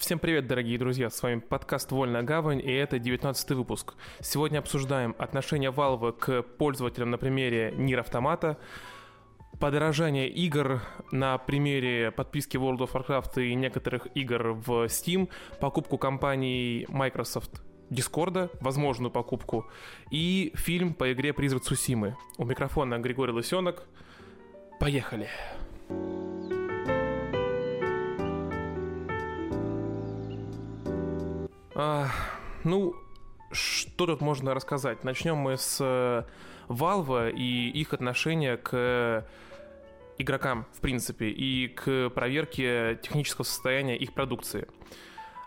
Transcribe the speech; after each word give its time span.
Всем 0.00 0.18
привет, 0.18 0.46
дорогие 0.46 0.78
друзья, 0.78 1.10
с 1.10 1.22
вами 1.22 1.40
подкаст 1.40 1.92
«Вольная 1.92 2.22
гавань» 2.22 2.58
и 2.58 2.72
это 2.72 2.98
19 2.98 3.50
выпуск. 3.50 3.92
Сегодня 4.20 4.58
обсуждаем 4.58 5.14
отношение 5.18 5.70
Valve 5.70 6.12
к 6.12 6.42
пользователям 6.42 7.10
на 7.10 7.18
примере 7.18 7.74
Нир 7.76 8.00
Автомата, 8.00 8.56
подорожание 9.60 10.26
игр 10.30 10.80
на 11.12 11.36
примере 11.36 12.12
подписки 12.12 12.56
World 12.56 12.78
of 12.78 12.92
Warcraft 12.92 13.46
и 13.46 13.54
некоторых 13.54 14.08
игр 14.14 14.52
в 14.52 14.86
Steam, 14.86 15.28
покупку 15.60 15.98
компании 15.98 16.86
Microsoft 16.88 17.60
Дискорда, 17.90 18.50
возможную 18.62 19.10
покупку, 19.10 19.66
и 20.10 20.50
фильм 20.54 20.94
по 20.94 21.12
игре 21.12 21.34
«Призрак 21.34 21.62
Сусимы». 21.62 22.16
У 22.38 22.46
микрофона 22.46 22.98
Григорий 22.98 23.32
Лысенок. 23.32 23.82
Поехали! 24.80 25.28
А, 31.82 32.10
ну, 32.62 32.94
что 33.52 34.04
тут 34.04 34.20
можно 34.20 34.52
рассказать? 34.52 35.02
Начнем 35.02 35.36
мы 35.36 35.56
с 35.56 35.78
э, 35.80 36.24
Valve 36.68 37.32
и 37.32 37.70
их 37.70 37.94
отношения 37.94 38.58
к 38.58 39.26
игрокам, 40.18 40.66
в 40.74 40.80
принципе, 40.80 41.30
и 41.30 41.68
к 41.68 42.10
проверке 42.10 43.00
технического 43.02 43.44
состояния 43.44 43.96
их 43.96 44.12
продукции. 44.12 44.68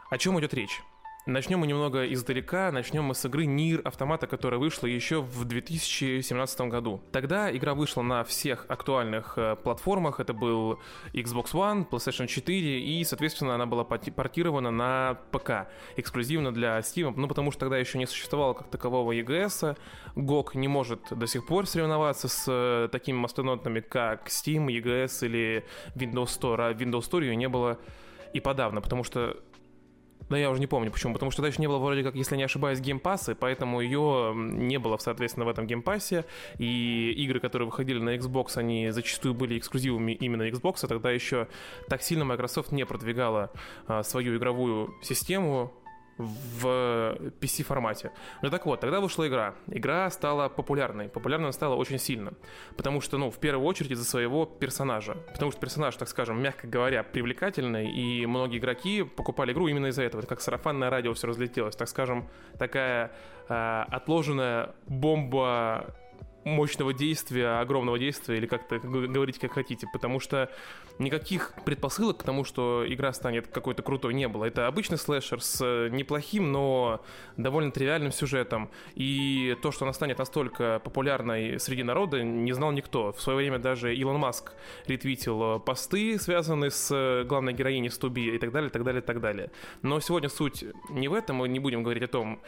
О 0.09 0.17
чем 0.17 0.39
идет 0.39 0.55
речь? 0.55 0.81
Начнем 1.25 1.59
мы 1.59 1.67
немного 1.67 2.05
издалека, 2.11 2.69
начнем 2.73 3.05
мы 3.05 3.15
с 3.15 3.23
игры 3.23 3.45
Нир 3.45 3.79
Автомата, 3.85 4.27
которая 4.27 4.59
вышла 4.59 4.87
еще 4.87 5.21
в 5.21 5.45
2017 5.45 6.61
году. 6.67 7.01
Тогда 7.13 7.49
игра 7.55 7.75
вышла 7.75 8.01
на 8.01 8.25
всех 8.25 8.65
актуальных 8.67 9.37
э, 9.37 9.55
платформах, 9.55 10.19
это 10.19 10.33
был 10.33 10.81
Xbox 11.13 11.53
One, 11.53 11.87
PlayStation 11.89 12.27
4, 12.27 12.81
и, 12.81 13.01
соответственно, 13.05 13.55
она 13.55 13.65
была 13.65 13.85
портирована 13.85 14.69
на 14.69 15.17
ПК, 15.31 15.69
эксклюзивно 15.95 16.53
для 16.53 16.79
Steam, 16.79 17.13
ну, 17.15 17.29
потому 17.29 17.51
что 17.51 17.61
тогда 17.61 17.77
еще 17.77 17.97
не 17.99 18.05
существовало 18.05 18.53
как 18.53 18.69
такового 18.69 19.13
EGS, 19.13 19.77
GOG 20.17 20.57
не 20.57 20.67
может 20.67 20.99
до 21.09 21.25
сих 21.25 21.47
пор 21.47 21.67
соревноваться 21.67 22.27
с 22.27 22.43
э, 22.49 22.89
такими 22.91 23.15
мастодонтами, 23.15 23.79
как 23.79 24.27
Steam, 24.27 24.67
EGS 24.67 25.25
или 25.25 25.63
Windows 25.95 26.37
Store, 26.37 26.67
а 26.67 26.73
Windows 26.73 27.09
Store 27.09 27.21
ее 27.21 27.37
не 27.37 27.47
было 27.47 27.79
и 28.33 28.41
подавно, 28.41 28.81
потому 28.81 29.05
что 29.05 29.37
да 30.29 30.37
я 30.37 30.49
уже 30.49 30.59
не 30.59 30.67
помню 30.67 30.91
почему, 30.91 31.13
потому 31.13 31.31
что 31.31 31.41
тогда 31.41 31.55
не 31.59 31.67
было 31.67 31.77
вроде 31.77 32.03
как, 32.03 32.15
если 32.15 32.35
не 32.35 32.43
ошибаюсь, 32.43 32.79
Game 32.79 33.02
Pass 33.02 33.24
а, 33.24 33.35
поэтому 33.35 33.81
ее 33.81 34.33
не 34.35 34.79
было, 34.79 34.97
соответственно, 34.97 35.45
в 35.45 35.49
этом 35.49 35.67
Game 35.67 35.90
Pass 35.90 36.14
е, 36.14 36.25
и 36.57 37.11
игры, 37.17 37.39
которые 37.39 37.67
выходили 37.67 37.99
на 37.99 38.15
Xbox, 38.15 38.57
они 38.57 38.89
зачастую 38.91 39.33
были 39.33 39.57
эксклюзивами 39.57 40.13
именно 40.13 40.43
Xbox, 40.49 40.79
а 40.83 40.87
тогда 40.87 41.11
еще 41.11 41.47
так 41.89 42.01
сильно 42.01 42.25
Microsoft 42.25 42.71
не 42.71 42.85
продвигала 42.85 43.51
а, 43.87 44.03
свою 44.03 44.37
игровую 44.37 44.93
систему, 45.01 45.73
в 46.17 47.17
PC-формате. 47.39 48.11
Ну 48.41 48.49
так 48.49 48.65
вот, 48.65 48.79
тогда 48.79 48.99
вышла 48.99 49.27
игра. 49.27 49.55
Игра 49.67 50.09
стала 50.11 50.49
популярной. 50.49 51.09
Популярной 51.09 51.47
она 51.47 51.53
стала 51.53 51.75
очень 51.75 51.99
сильно. 51.99 52.33
Потому 52.77 53.01
что, 53.01 53.17
ну, 53.17 53.31
в 53.31 53.39
первую 53.39 53.65
очередь 53.67 53.91
из-за 53.91 54.05
своего 54.05 54.45
персонажа. 54.45 55.13
Потому 55.33 55.51
что 55.51 55.59
персонаж, 55.59 55.95
так 55.95 56.07
скажем, 56.07 56.41
мягко 56.41 56.67
говоря, 56.67 57.03
привлекательный, 57.03 57.91
и 57.91 58.25
многие 58.25 58.59
игроки 58.59 59.03
покупали 59.03 59.53
игру 59.53 59.67
именно 59.67 59.87
из-за 59.87 60.03
этого. 60.03 60.21
Это 60.21 60.29
как 60.29 60.41
сарафанное 60.41 60.89
радио 60.89 61.13
все 61.13 61.27
разлетелось. 61.27 61.75
Так 61.75 61.87
скажем, 61.87 62.29
такая 62.57 63.11
э, 63.49 63.83
отложенная 63.89 64.75
бомба 64.87 65.95
мощного 66.43 66.93
действия, 66.93 67.59
огромного 67.59 67.99
действия, 67.99 68.37
или 68.37 68.45
как-то 68.45 68.79
говорить 68.79 69.39
как 69.39 69.53
хотите, 69.53 69.87
потому 69.91 70.19
что 70.19 70.49
никаких 70.99 71.53
предпосылок 71.65 72.17
к 72.17 72.23
тому, 72.23 72.43
что 72.43 72.83
игра 72.87 73.13
станет 73.13 73.47
какой-то 73.47 73.81
крутой, 73.81 74.13
не 74.13 74.27
было. 74.27 74.45
Это 74.45 74.67
обычный 74.67 74.97
слэшер 74.97 75.41
с 75.41 75.59
э, 75.61 75.89
неплохим, 75.89 76.51
но 76.51 77.01
довольно 77.37 77.71
тривиальным 77.71 78.11
сюжетом. 78.11 78.69
И 78.95 79.57
то, 79.61 79.71
что 79.71 79.85
она 79.85 79.93
станет 79.93 80.19
настолько 80.19 80.81
популярной 80.83 81.59
среди 81.59 81.83
народа, 81.83 82.21
не 82.23 82.53
знал 82.53 82.71
никто. 82.71 83.11
В 83.11 83.21
свое 83.21 83.37
время 83.37 83.59
даже 83.59 83.95
Илон 83.95 84.19
Маск 84.19 84.53
ретвитил 84.85 85.59
посты, 85.59 86.19
связанные 86.19 86.71
с 86.71 86.89
э, 86.91 87.23
главной 87.23 87.53
героиней 87.53 87.89
Стуби 87.89 88.35
и 88.35 88.37
так 88.37 88.51
далее, 88.51 88.69
так 88.69 88.83
далее, 88.83 89.01
так 89.01 89.19
далее. 89.19 89.51
Но 89.81 89.99
сегодня 89.99 90.29
суть 90.29 90.65
не 90.89 91.07
в 91.07 91.13
этом, 91.13 91.37
мы 91.37 91.47
не 91.47 91.59
будем 91.59 91.83
говорить 91.83 92.03
о 92.03 92.07
том, 92.07 92.39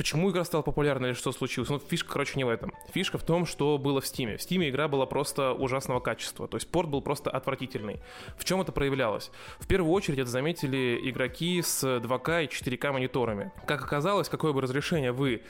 Почему 0.00 0.30
игра 0.30 0.44
стала 0.44 0.62
популярной 0.62 1.10
или 1.10 1.14
что 1.14 1.30
случилось? 1.30 1.68
Ну, 1.68 1.78
фишка, 1.78 2.10
короче, 2.10 2.32
не 2.36 2.44
в 2.44 2.48
этом. 2.48 2.72
Фишка 2.94 3.18
в 3.18 3.22
том, 3.22 3.44
что 3.44 3.76
было 3.76 4.00
в 4.00 4.06
Стиме. 4.06 4.38
В 4.38 4.42
Стиме 4.42 4.70
игра 4.70 4.88
была 4.88 5.04
просто 5.04 5.52
ужасного 5.52 6.00
качества. 6.00 6.48
То 6.48 6.56
есть 6.56 6.70
порт 6.70 6.88
был 6.88 7.02
просто 7.02 7.28
отвратительный. 7.28 8.00
В 8.38 8.46
чем 8.46 8.62
это 8.62 8.72
проявлялось? 8.72 9.30
В 9.58 9.66
первую 9.66 9.92
очередь 9.92 10.20
это 10.20 10.30
заметили 10.30 10.98
игроки 11.02 11.60
с 11.60 11.84
2К 11.84 12.44
и 12.44 12.46
4К 12.46 12.92
мониторами. 12.92 13.52
Как 13.66 13.84
оказалось, 13.84 14.30
какое 14.30 14.54
бы 14.54 14.62
разрешение 14.62 15.12
вы 15.12 15.42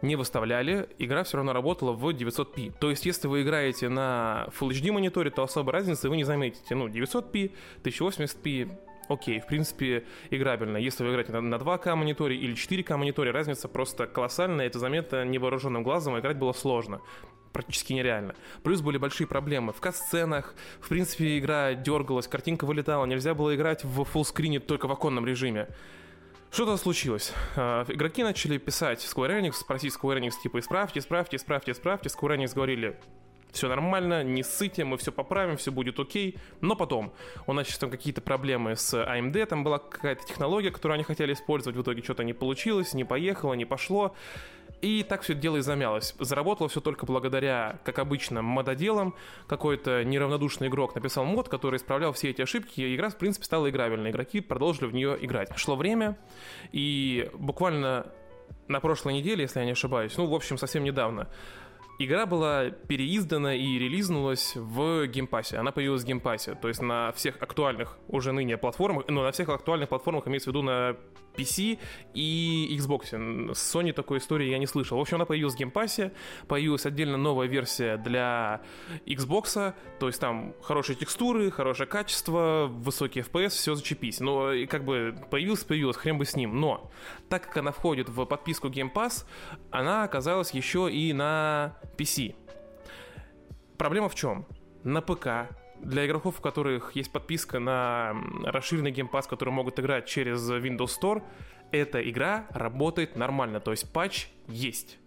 не 0.00 0.16
выставляли, 0.16 0.88
игра 0.98 1.22
все 1.22 1.36
равно 1.36 1.52
работала 1.52 1.92
в 1.92 2.08
900p. 2.08 2.78
То 2.80 2.88
есть, 2.88 3.04
если 3.04 3.28
вы 3.28 3.42
играете 3.42 3.90
на 3.90 4.48
Full 4.58 4.70
HD 4.70 4.90
мониторе, 4.90 5.30
то 5.30 5.42
особой 5.42 5.74
разницы 5.74 6.08
вы 6.08 6.16
не 6.16 6.24
заметите. 6.24 6.74
Ну, 6.74 6.88
900p, 6.88 7.52
1080p, 7.82 8.70
окей, 9.08 9.40
в 9.40 9.46
принципе, 9.46 10.04
играбельно. 10.30 10.76
Если 10.76 11.04
вы 11.04 11.10
играете 11.10 11.32
на, 11.32 11.40
на 11.40 11.56
2К 11.56 11.94
мониторе 11.94 12.36
или 12.36 12.54
4К 12.54 12.96
мониторе, 12.96 13.30
разница 13.30 13.68
просто 13.68 14.06
колоссальная, 14.06 14.66
это 14.66 14.78
заметно 14.78 15.24
невооруженным 15.24 15.82
глазом, 15.82 16.14
а 16.14 16.20
играть 16.20 16.36
было 16.36 16.52
сложно 16.52 17.00
практически 17.52 17.92
нереально. 17.92 18.34
Плюс 18.62 18.82
были 18.82 18.98
большие 18.98 19.26
проблемы 19.26 19.72
в 19.72 19.80
кат-сценах, 19.80 20.54
в 20.80 20.88
принципе, 20.88 21.38
игра 21.38 21.74
дергалась, 21.74 22.28
картинка 22.28 22.66
вылетала, 22.66 23.04
нельзя 23.06 23.34
было 23.34 23.56
играть 23.56 23.82
в 23.84 24.04
фуллскрине 24.04 24.60
только 24.60 24.86
в 24.86 24.92
оконном 24.92 25.26
режиме. 25.26 25.68
Что-то 26.50 26.76
случилось. 26.78 27.32
А, 27.56 27.84
игроки 27.88 28.22
начали 28.22 28.56
писать 28.58 29.00
Square 29.00 29.40
Enix, 29.40 29.52
спросить 29.52 29.94
Square 29.94 30.20
Enix, 30.20 30.32
типа, 30.42 30.60
исправьте, 30.60 31.00
исправьте, 31.00 31.36
исправьте, 31.36 31.72
исправьте. 31.72 32.08
Square 32.08 32.38
Enix 32.38 32.54
говорили, 32.54 32.98
все 33.52 33.68
нормально, 33.68 34.22
не 34.22 34.42
ссыте, 34.42 34.84
мы 34.84 34.96
все 34.96 35.12
поправим, 35.12 35.56
все 35.56 35.72
будет 35.72 35.98
окей. 35.98 36.36
Но 36.60 36.76
потом 36.76 37.12
у 37.46 37.52
нас 37.52 37.66
сейчас 37.66 37.78
там 37.78 37.90
какие-то 37.90 38.20
проблемы 38.20 38.76
с 38.76 38.94
AMD, 38.94 39.46
там 39.46 39.64
была 39.64 39.78
какая-то 39.78 40.26
технология, 40.26 40.70
которую 40.70 40.96
они 40.96 41.04
хотели 41.04 41.32
использовать, 41.32 41.76
в 41.76 41.82
итоге 41.82 42.02
что-то 42.02 42.24
не 42.24 42.32
получилось, 42.32 42.94
не 42.94 43.04
поехало, 43.04 43.54
не 43.54 43.64
пошло. 43.64 44.14
И 44.80 45.02
так 45.02 45.22
все 45.22 45.34
дело 45.34 45.56
и 45.56 45.60
замялось. 45.60 46.14
Заработало 46.20 46.68
все 46.68 46.80
только 46.80 47.04
благодаря, 47.04 47.80
как 47.84 47.98
обычно, 47.98 48.42
мододелам. 48.42 49.14
Какой-то 49.48 50.04
неравнодушный 50.04 50.68
игрок 50.68 50.94
написал 50.94 51.24
мод, 51.24 51.48
который 51.48 51.78
исправлял 51.78 52.12
все 52.12 52.30
эти 52.30 52.42
ошибки, 52.42 52.80
и 52.80 52.94
игра, 52.94 53.08
в 53.08 53.16
принципе, 53.16 53.44
стала 53.44 53.68
играбельной. 53.68 54.10
Игроки 54.10 54.40
продолжили 54.40 54.86
в 54.86 54.94
нее 54.94 55.18
играть. 55.20 55.50
Шло 55.56 55.74
время, 55.74 56.16
и 56.70 57.28
буквально 57.34 58.06
на 58.68 58.80
прошлой 58.80 59.14
неделе, 59.14 59.42
если 59.42 59.58
я 59.60 59.64
не 59.64 59.72
ошибаюсь, 59.72 60.16
ну, 60.16 60.26
в 60.26 60.34
общем, 60.34 60.58
совсем 60.58 60.84
недавно, 60.84 61.28
Игра 62.00 62.26
была 62.26 62.70
переиздана 62.70 63.56
и 63.56 63.76
релизнулась 63.76 64.52
в 64.54 65.06
Game 65.08 65.27
Pass 65.27 65.46
е. 65.46 65.56
Она 65.58 65.72
появилась 65.72 66.04
в 66.04 66.06
Game 66.06 66.25
Pass 66.25 66.44
е, 66.44 66.54
то 66.54 66.68
есть 66.68 66.80
на 66.80 67.10
всех 67.10 67.42
актуальных 67.42 67.98
уже 68.06 68.30
ныне 68.30 68.56
платформах, 68.56 69.06
ну, 69.08 69.22
на 69.22 69.32
всех 69.32 69.48
актуальных 69.48 69.88
платформах 69.88 70.28
имеется 70.28 70.50
в 70.50 70.52
виду 70.52 70.62
на 70.62 70.96
PC 71.38 71.78
и 72.14 72.76
Xbox. 72.78 73.54
С 73.54 73.74
Sony 73.74 73.92
такой 73.92 74.18
истории 74.18 74.50
я 74.50 74.58
не 74.58 74.66
слышал. 74.66 74.98
В 74.98 75.00
общем, 75.00 75.16
она 75.16 75.24
появилась 75.24 75.54
в 75.54 75.58
Game 75.58 75.80
Pass 75.80 76.01
е, 76.01 76.12
появилась 76.48 76.84
отдельно 76.86 77.16
новая 77.16 77.46
версия 77.46 77.96
для 77.96 78.62
Xbox, 79.06 79.74
то 80.00 80.06
есть 80.06 80.20
там 80.20 80.54
хорошие 80.62 80.96
текстуры, 80.96 81.50
хорошее 81.50 81.88
качество, 81.88 82.66
высокий 82.68 83.20
FPS, 83.20 83.50
все 83.50 83.74
зачепись. 83.74 84.20
Но 84.20 84.52
как 84.68 84.84
бы 84.84 85.14
появилась, 85.30 85.64
появилась, 85.64 85.96
хрен 85.96 86.18
бы 86.18 86.24
с 86.24 86.34
ним. 86.34 86.60
Но 86.60 86.90
так 87.28 87.44
как 87.44 87.58
она 87.58 87.72
входит 87.72 88.08
в 88.08 88.24
подписку 88.24 88.68
Game 88.68 88.92
Pass, 88.92 89.24
она 89.70 90.04
оказалась 90.04 90.50
еще 90.50 90.90
и 90.90 91.12
на 91.12 91.76
PC. 91.96 92.34
Проблема 93.76 94.08
в 94.08 94.14
чем? 94.14 94.46
На 94.82 95.00
ПК 95.00 95.50
для 95.80 96.06
игроков, 96.06 96.38
у 96.38 96.42
которых 96.42 96.96
есть 96.96 97.12
подписка 97.12 97.58
на 97.58 98.14
расширенный 98.44 98.90
геймпас, 98.90 99.26
которые 99.26 99.54
могут 99.54 99.78
играть 99.78 100.06
через 100.06 100.50
Windows 100.50 100.90
Store, 101.00 101.22
эта 101.70 102.08
игра 102.08 102.46
работает 102.50 103.16
нормально, 103.16 103.60
то 103.60 103.70
есть 103.70 103.92
патч 103.92 104.28
есть. 104.46 104.98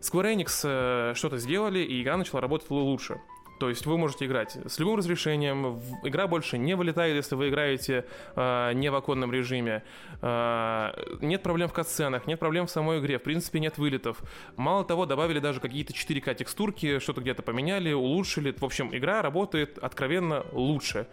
Square 0.00 0.36
Enix 0.36 0.60
э, 0.64 1.14
что-то 1.14 1.38
сделали, 1.38 1.80
и 1.80 2.02
игра 2.02 2.16
начала 2.16 2.40
работать 2.40 2.70
лучше. 2.70 3.20
То 3.58 3.68
есть 3.68 3.86
вы 3.86 3.98
можете 3.98 4.26
играть 4.26 4.56
с 4.66 4.78
любым 4.78 4.96
разрешением, 4.96 5.80
игра 6.04 6.26
больше 6.26 6.58
не 6.58 6.74
вылетает, 6.74 7.16
если 7.16 7.34
вы 7.34 7.48
играете 7.48 8.04
э, 8.36 8.72
не 8.74 8.90
в 8.90 8.94
оконном 8.94 9.32
режиме. 9.32 9.82
Э, 10.22 10.90
нет 11.20 11.42
проблем 11.42 11.68
в 11.68 11.72
катсценах, 11.72 12.26
нет 12.26 12.38
проблем 12.38 12.66
в 12.66 12.70
самой 12.70 13.00
игре, 13.00 13.18
в 13.18 13.22
принципе 13.22 13.60
нет 13.60 13.78
вылетов. 13.78 14.20
Мало 14.56 14.84
того, 14.84 15.06
добавили 15.06 15.40
даже 15.40 15.60
какие-то 15.60 15.92
4К 15.92 16.34
текстурки, 16.34 16.98
что-то 17.00 17.20
где-то 17.20 17.42
поменяли, 17.42 17.92
улучшили. 17.92 18.54
В 18.56 18.64
общем, 18.64 18.94
игра 18.94 19.22
работает 19.22 19.78
откровенно 19.78 20.44
лучше. 20.52 21.06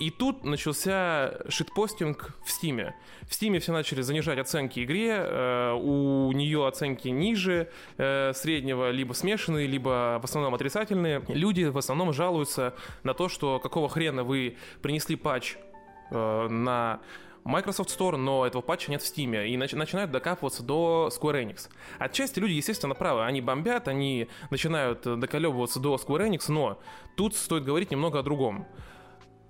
И 0.00 0.08
тут 0.08 0.44
начался 0.44 1.34
шитпостинг 1.50 2.34
в 2.42 2.50
Стиме. 2.50 2.94
В 3.28 3.34
Стиме 3.34 3.60
все 3.60 3.72
начали 3.72 4.00
занижать 4.00 4.38
оценки 4.38 4.82
игре, 4.82 5.10
э, 5.14 5.72
у 5.74 6.32
нее 6.32 6.66
оценки 6.66 7.08
ниже 7.08 7.68
э, 7.98 8.32
среднего, 8.34 8.90
либо 8.90 9.12
смешанные, 9.12 9.66
либо 9.66 10.18
в 10.20 10.24
основном 10.24 10.54
отрицательные. 10.54 11.22
Люди 11.28 11.64
в 11.64 11.76
основном 11.76 12.14
жалуются 12.14 12.74
на 13.02 13.12
то, 13.12 13.28
что 13.28 13.60
какого 13.60 13.90
хрена 13.90 14.24
вы 14.24 14.56
принесли 14.80 15.16
патч 15.16 15.56
э, 16.10 16.48
на 16.48 17.00
Microsoft 17.44 17.90
Store, 17.90 18.16
но 18.16 18.46
этого 18.46 18.62
патча 18.62 18.90
нет 18.90 19.02
в 19.02 19.04
Steam, 19.04 19.46
и 19.46 19.54
нач- 19.58 19.76
начинают 19.76 20.10
докапываться 20.10 20.62
до 20.62 21.10
Square 21.12 21.44
Enix. 21.44 21.68
Отчасти 21.98 22.38
люди, 22.38 22.52
естественно, 22.52 22.94
правы, 22.94 23.26
они 23.26 23.42
бомбят, 23.42 23.86
они 23.86 24.28
начинают 24.50 25.02
доколебываться 25.02 25.78
до 25.78 25.96
Square 25.96 26.30
Enix, 26.30 26.44
но 26.48 26.80
тут 27.16 27.36
стоит 27.36 27.64
говорить 27.64 27.90
немного 27.90 28.20
о 28.20 28.22
другом. 28.22 28.66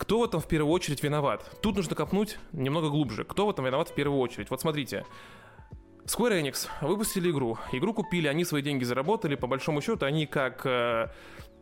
Кто 0.01 0.19
в 0.19 0.25
этом 0.25 0.41
в 0.41 0.49
первую 0.49 0.73
очередь 0.73 1.03
виноват? 1.03 1.59
Тут 1.61 1.77
нужно 1.77 1.95
копнуть 1.95 2.39
немного 2.53 2.89
глубже. 2.89 3.23
Кто 3.25 3.47
в 3.47 3.51
этом 3.51 3.67
виноват 3.67 3.91
в 3.91 3.95
первую 3.95 4.19
очередь? 4.19 4.49
Вот 4.49 4.59
смотрите, 4.59 5.05
Square 6.07 6.41
Enix 6.43 6.69
выпустили 6.81 7.31
игру. 7.31 7.59
Игру 7.71 7.93
купили, 7.93 8.27
они 8.27 8.47
свои 8.47 8.63
деньги 8.63 8.83
заработали. 8.85 9.35
По 9.35 9.47
большому 9.47 9.83
счету, 9.83 10.07
они 10.07 10.25
как 10.25 10.65
э, 10.65 11.09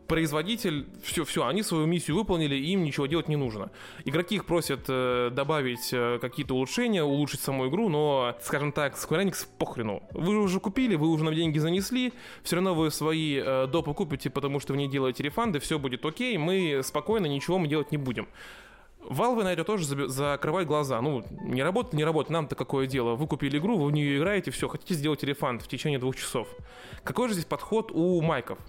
производитель, 0.09 0.87
все, 1.03 1.23
все, 1.23 1.47
они 1.47 1.63
свою 1.63 1.85
миссию 1.85 2.17
выполнили, 2.17 2.55
им 2.55 2.83
ничего 2.83 3.05
делать 3.05 3.29
не 3.29 3.37
нужно. 3.37 3.71
Игроки 4.03 4.35
их 4.35 4.45
просят 4.45 4.85
э, 4.89 5.29
добавить 5.31 5.89
э, 5.93 6.17
какие-то 6.19 6.55
улучшения, 6.55 7.03
улучшить 7.03 7.39
саму 7.39 7.69
игру, 7.69 7.87
но, 7.87 8.35
скажем 8.41 8.73
так, 8.73 8.95
Square 8.95 9.25
Enix 9.25 9.47
похрену. 9.57 10.03
Вы 10.11 10.37
уже 10.39 10.59
купили, 10.59 10.95
вы 10.95 11.07
уже 11.07 11.23
нам 11.23 11.35
деньги 11.35 11.59
занесли, 11.59 12.11
все 12.43 12.55
равно 12.57 12.73
вы 12.73 12.89
свои 12.91 13.39
э, 13.39 13.67
допы 13.67 13.93
купите, 13.93 14.29
потому 14.29 14.59
что 14.59 14.73
вы 14.73 14.79
не 14.79 14.89
делаете 14.89 15.23
рефанды, 15.23 15.59
все 15.59 15.77
будет 15.77 16.03
окей, 16.03 16.37
мы 16.37 16.81
спокойно 16.83 17.27
ничего 17.27 17.59
мы 17.59 17.67
делать 17.67 17.91
не 17.91 17.97
будем. 17.97 18.27
Valve 19.01 19.43
на 19.43 19.53
это 19.53 19.63
тоже 19.63 19.85
закрывает 19.85 20.67
глаза. 20.67 21.01
Ну, 21.01 21.23
не 21.43 21.63
работает, 21.63 21.93
не 21.93 22.03
работает, 22.03 22.31
нам-то 22.31 22.55
какое 22.55 22.85
дело. 22.85 23.15
Вы 23.15 23.27
купили 23.27 23.57
игру, 23.57 23.77
вы 23.77 23.87
в 23.87 23.91
нее 23.91 24.17
играете, 24.17 24.51
все, 24.51 24.67
хотите 24.67 24.95
сделать 24.95 25.23
рефанд 25.23 25.61
в 25.61 25.67
течение 25.67 25.99
двух 25.99 26.15
часов. 26.15 26.47
Какой 27.03 27.27
же 27.27 27.35
здесь 27.35 27.45
подход 27.45 27.91
у 27.93 28.21
майков? 28.21 28.59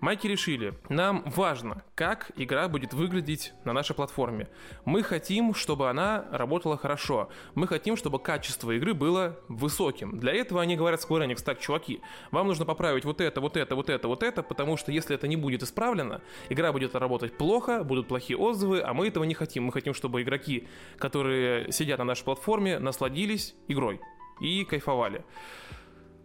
Майки 0.00 0.28
решили, 0.28 0.74
нам 0.88 1.24
важно, 1.26 1.82
как 1.96 2.30
игра 2.36 2.68
будет 2.68 2.94
выглядеть 2.94 3.52
на 3.64 3.72
нашей 3.72 3.96
платформе. 3.96 4.48
Мы 4.84 5.02
хотим, 5.02 5.54
чтобы 5.54 5.90
она 5.90 6.24
работала 6.30 6.76
хорошо. 6.76 7.30
Мы 7.56 7.66
хотим, 7.66 7.96
чтобы 7.96 8.20
качество 8.20 8.70
игры 8.70 8.94
было 8.94 9.40
высоким. 9.48 10.20
Для 10.20 10.32
этого 10.32 10.62
они 10.62 10.76
говорят 10.76 11.00
Square 11.00 11.26
Enix, 11.26 11.42
так, 11.42 11.58
чуваки, 11.58 12.00
вам 12.30 12.46
нужно 12.46 12.64
поправить 12.64 13.04
вот 13.04 13.20
это, 13.20 13.40
вот 13.40 13.56
это, 13.56 13.74
вот 13.74 13.90
это, 13.90 14.06
вот 14.06 14.22
это, 14.22 14.42
потому 14.44 14.76
что 14.76 14.92
если 14.92 15.16
это 15.16 15.26
не 15.26 15.36
будет 15.36 15.64
исправлено, 15.64 16.20
игра 16.48 16.72
будет 16.72 16.94
работать 16.94 17.36
плохо, 17.36 17.82
будут 17.82 18.06
плохие 18.06 18.36
отзывы, 18.36 18.80
а 18.80 18.94
мы 18.94 19.08
этого 19.08 19.24
не 19.24 19.34
хотим. 19.34 19.64
Мы 19.64 19.72
хотим, 19.72 19.94
чтобы 19.94 20.22
игроки, 20.22 20.68
которые 20.98 21.72
сидят 21.72 21.98
на 21.98 22.04
нашей 22.04 22.22
платформе, 22.22 22.78
насладились 22.78 23.56
игрой 23.66 24.00
и 24.40 24.64
кайфовали. 24.64 25.24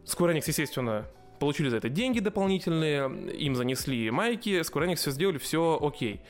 Square 0.05 0.35
Enix, 0.35 0.43
естественно, 0.45 1.07
получили 1.43 1.69
за 1.69 1.77
это 1.77 1.89
деньги 1.89 2.19
дополнительные, 2.19 3.11
им 3.33 3.55
занесли 3.55 4.09
майки, 4.11 4.61
Square 4.61 4.87
Enix 4.87 4.95
все 4.95 5.11
сделали, 5.11 5.37
все 5.37 5.77
окей. 5.81 6.21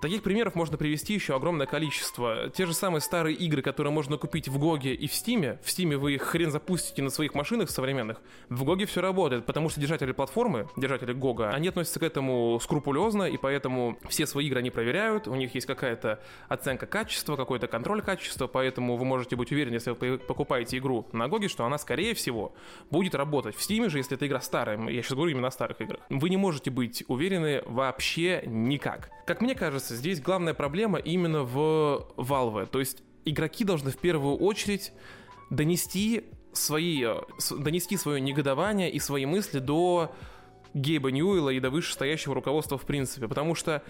Таких 0.00 0.22
примеров 0.22 0.54
можно 0.54 0.76
привести 0.76 1.14
еще 1.14 1.34
огромное 1.34 1.66
количество. 1.66 2.50
Те 2.50 2.66
же 2.66 2.74
самые 2.74 3.00
старые 3.00 3.36
игры, 3.36 3.62
которые 3.62 3.92
можно 3.92 4.18
купить 4.18 4.48
в 4.48 4.58
Гоге 4.58 4.94
и 4.94 5.08
в 5.08 5.14
Стиме. 5.14 5.58
В 5.62 5.70
Стиме 5.70 5.96
вы 5.96 6.14
их 6.14 6.22
хрен 6.22 6.50
запустите 6.50 7.02
на 7.02 7.10
своих 7.10 7.34
машинах 7.34 7.70
современных. 7.70 8.20
В 8.48 8.64
GOG 8.64 8.81
е 8.81 8.86
все 8.86 9.00
работает, 9.00 9.46
потому 9.46 9.68
что 9.68 9.80
держатели 9.80 10.12
платформы, 10.12 10.68
держатели 10.76 11.12
GOG 11.12 11.35
а, 11.35 11.50
они 11.50 11.68
относятся 11.68 12.00
к 12.00 12.02
этому 12.02 12.58
скрупулезно, 12.60 13.24
и 13.24 13.36
поэтому 13.36 13.98
все 14.08 14.26
свои 14.26 14.46
игры 14.46 14.58
они 14.58 14.70
проверяют, 14.70 15.28
у 15.28 15.34
них 15.34 15.54
есть 15.54 15.66
какая-то 15.66 16.20
оценка 16.48 16.86
качества, 16.86 17.36
какой-то 17.36 17.66
контроль 17.66 18.02
качества, 18.02 18.46
поэтому 18.46 18.96
вы 18.96 19.04
можете 19.04 19.36
быть 19.36 19.50
уверены, 19.52 19.74
если 19.74 19.90
вы 19.90 20.18
покупаете 20.18 20.78
игру 20.78 21.06
на 21.12 21.28
GOG 21.28 21.40
е, 21.40 21.48
что 21.48 21.64
она, 21.64 21.78
скорее 21.78 22.14
всего, 22.14 22.54
будет 22.90 23.14
работать. 23.14 23.56
В 23.56 23.62
Steam 23.62 23.84
е 23.84 23.88
же, 23.88 23.98
если 23.98 24.16
эта 24.16 24.26
игра 24.26 24.40
старая, 24.40 24.78
я 24.88 25.02
сейчас 25.02 25.14
говорю 25.14 25.32
именно 25.32 25.48
о 25.48 25.50
старых 25.50 25.80
играх, 25.80 26.00
вы 26.10 26.28
не 26.28 26.36
можете 26.36 26.70
быть 26.70 27.04
уверены 27.08 27.62
вообще 27.66 28.42
никак. 28.46 29.10
Как 29.26 29.40
мне 29.40 29.56
кажется, 29.56 29.85
кажется, 29.86 29.96
здесь 29.96 30.20
главная 30.20 30.54
проблема 30.54 30.98
именно 30.98 31.42
в 31.44 32.06
Valve. 32.16 32.66
То 32.66 32.80
есть 32.80 33.02
игроки 33.24 33.64
должны 33.64 33.90
в 33.90 33.98
первую 33.98 34.36
очередь 34.36 34.92
донести 35.50 36.24
свои, 36.52 37.04
э, 37.04 37.20
донести 37.58 37.96
свое 37.96 38.20
негодование 38.20 38.90
и 38.90 38.98
свои 38.98 39.26
мысли 39.26 39.60
до 39.60 40.12
Гейба 40.74 41.10
Ньюэлла 41.10 41.50
и 41.50 41.60
до 41.60 41.70
вышестоящего 41.70 42.34
руководства 42.34 42.78
в 42.78 42.84
принципе, 42.84 43.28
потому 43.28 43.54
что 43.54 43.82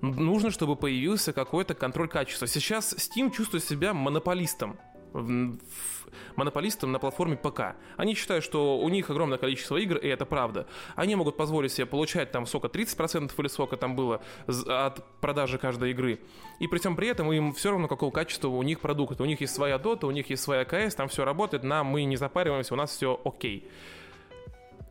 нужно, 0.00 0.50
чтобы 0.50 0.76
появился 0.76 1.32
какой-то 1.32 1.74
контроль 1.74 2.08
качества. 2.08 2.46
Сейчас 2.46 2.94
Steam 2.94 3.32
чувствует 3.34 3.64
себя 3.64 3.92
монополистом 3.92 4.78
в, 5.14 5.58
монополистом 6.36 6.92
на 6.92 6.98
платформе 6.98 7.36
ПК. 7.36 7.76
Они 7.96 8.14
считают, 8.14 8.44
что 8.44 8.78
у 8.78 8.88
них 8.88 9.10
огромное 9.10 9.38
количество 9.38 9.76
игр, 9.76 9.96
и 9.96 10.08
это 10.08 10.26
правда. 10.26 10.66
Они 10.96 11.14
могут 11.14 11.36
позволить 11.36 11.72
себе 11.72 11.86
получать 11.86 12.32
там 12.32 12.46
сколько, 12.46 12.68
30% 12.68 13.32
или 13.36 13.48
сколько 13.48 13.76
там 13.76 13.96
было 13.96 14.20
от 14.46 15.04
продажи 15.20 15.58
каждой 15.58 15.92
игры. 15.92 16.20
И 16.60 16.68
при 16.68 16.78
всем 16.78 16.96
при 16.96 17.08
этом 17.08 17.32
им 17.32 17.52
все 17.52 17.70
равно, 17.70 17.88
какого 17.88 18.10
качества 18.10 18.48
у 18.48 18.62
них 18.62 18.80
продукт. 18.80 19.20
У 19.20 19.24
них 19.24 19.40
есть 19.40 19.54
своя 19.54 19.78
дота, 19.78 20.06
у 20.06 20.10
них 20.10 20.28
есть 20.30 20.42
своя 20.42 20.64
КС, 20.64 20.94
там 20.94 21.08
все 21.08 21.24
работает, 21.24 21.62
нам 21.62 21.86
мы 21.86 22.04
не 22.04 22.16
запариваемся, 22.16 22.74
у 22.74 22.76
нас 22.76 22.90
все 22.90 23.20
окей. 23.24 23.68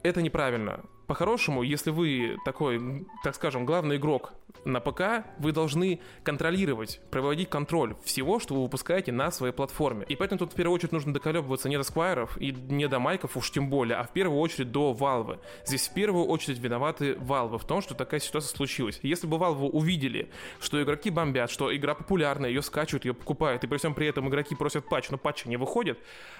Это 0.03 0.21
неправильно. 0.21 0.81
По-хорошему, 1.07 1.63
если 1.63 1.91
вы 1.91 2.37
такой, 2.45 3.05
так 3.23 3.35
скажем, 3.35 3.65
главный 3.65 3.97
игрок 3.97 4.33
на 4.65 4.79
ПК 4.79 5.25
вы 5.39 5.51
должны 5.51 5.99
контролировать, 6.23 7.01
проводить 7.11 7.49
контроль 7.49 7.95
всего, 8.03 8.39
что 8.39 8.55
вы 8.55 8.63
выпускаете 8.63 9.11
на 9.11 9.31
своей 9.31 9.53
платформе. 9.53 10.05
И 10.07 10.15
поэтому 10.15 10.39
тут 10.39 10.53
в 10.53 10.55
первую 10.55 10.75
очередь 10.75 10.91
нужно 10.91 11.13
доколебываться 11.13 11.69
не 11.69 11.77
до 11.77 11.83
Сквайров 11.83 12.37
и 12.39 12.51
не 12.51 12.87
до 12.87 12.99
Майков 12.99 13.35
уж 13.37 13.51
тем 13.51 13.69
более, 13.69 13.97
а 13.97 14.03
в 14.03 14.11
первую 14.11 14.39
очередь 14.39 14.71
до 14.71 14.93
Valve. 14.93 15.39
Здесь 15.65 15.87
в 15.87 15.93
первую 15.93 16.25
очередь 16.25 16.59
виноваты 16.59 17.13
Valve 17.13 17.57
в 17.57 17.65
том, 17.65 17.81
что 17.81 17.93
такая 17.93 18.19
ситуация 18.19 18.55
случилась. 18.55 18.99
Если 19.03 19.27
бы 19.27 19.37
Valve 19.37 19.69
увидели, 19.69 20.29
что 20.59 20.81
игроки 20.81 21.09
бомбят, 21.09 21.51
что 21.51 21.75
игра 21.75 21.93
популярная, 21.93 22.49
ее 22.49 22.61
скачивают, 22.61 23.05
ее 23.05 23.13
покупают, 23.13 23.63
и 23.63 23.67
при 23.67 23.77
всем 23.77 23.93
при 23.93 24.07
этом 24.07 24.29
игроки 24.29 24.55
просят 24.55 24.87
патч, 24.87 25.09
но 25.09 25.17
патчи 25.17 25.47
не 25.47 25.57
выходят, 25.57 25.97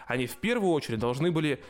они 0.08 0.28
в 0.28 0.38
первую 0.38 0.72
очередь 0.72 1.00
должны 1.00 1.32
были 1.32 1.62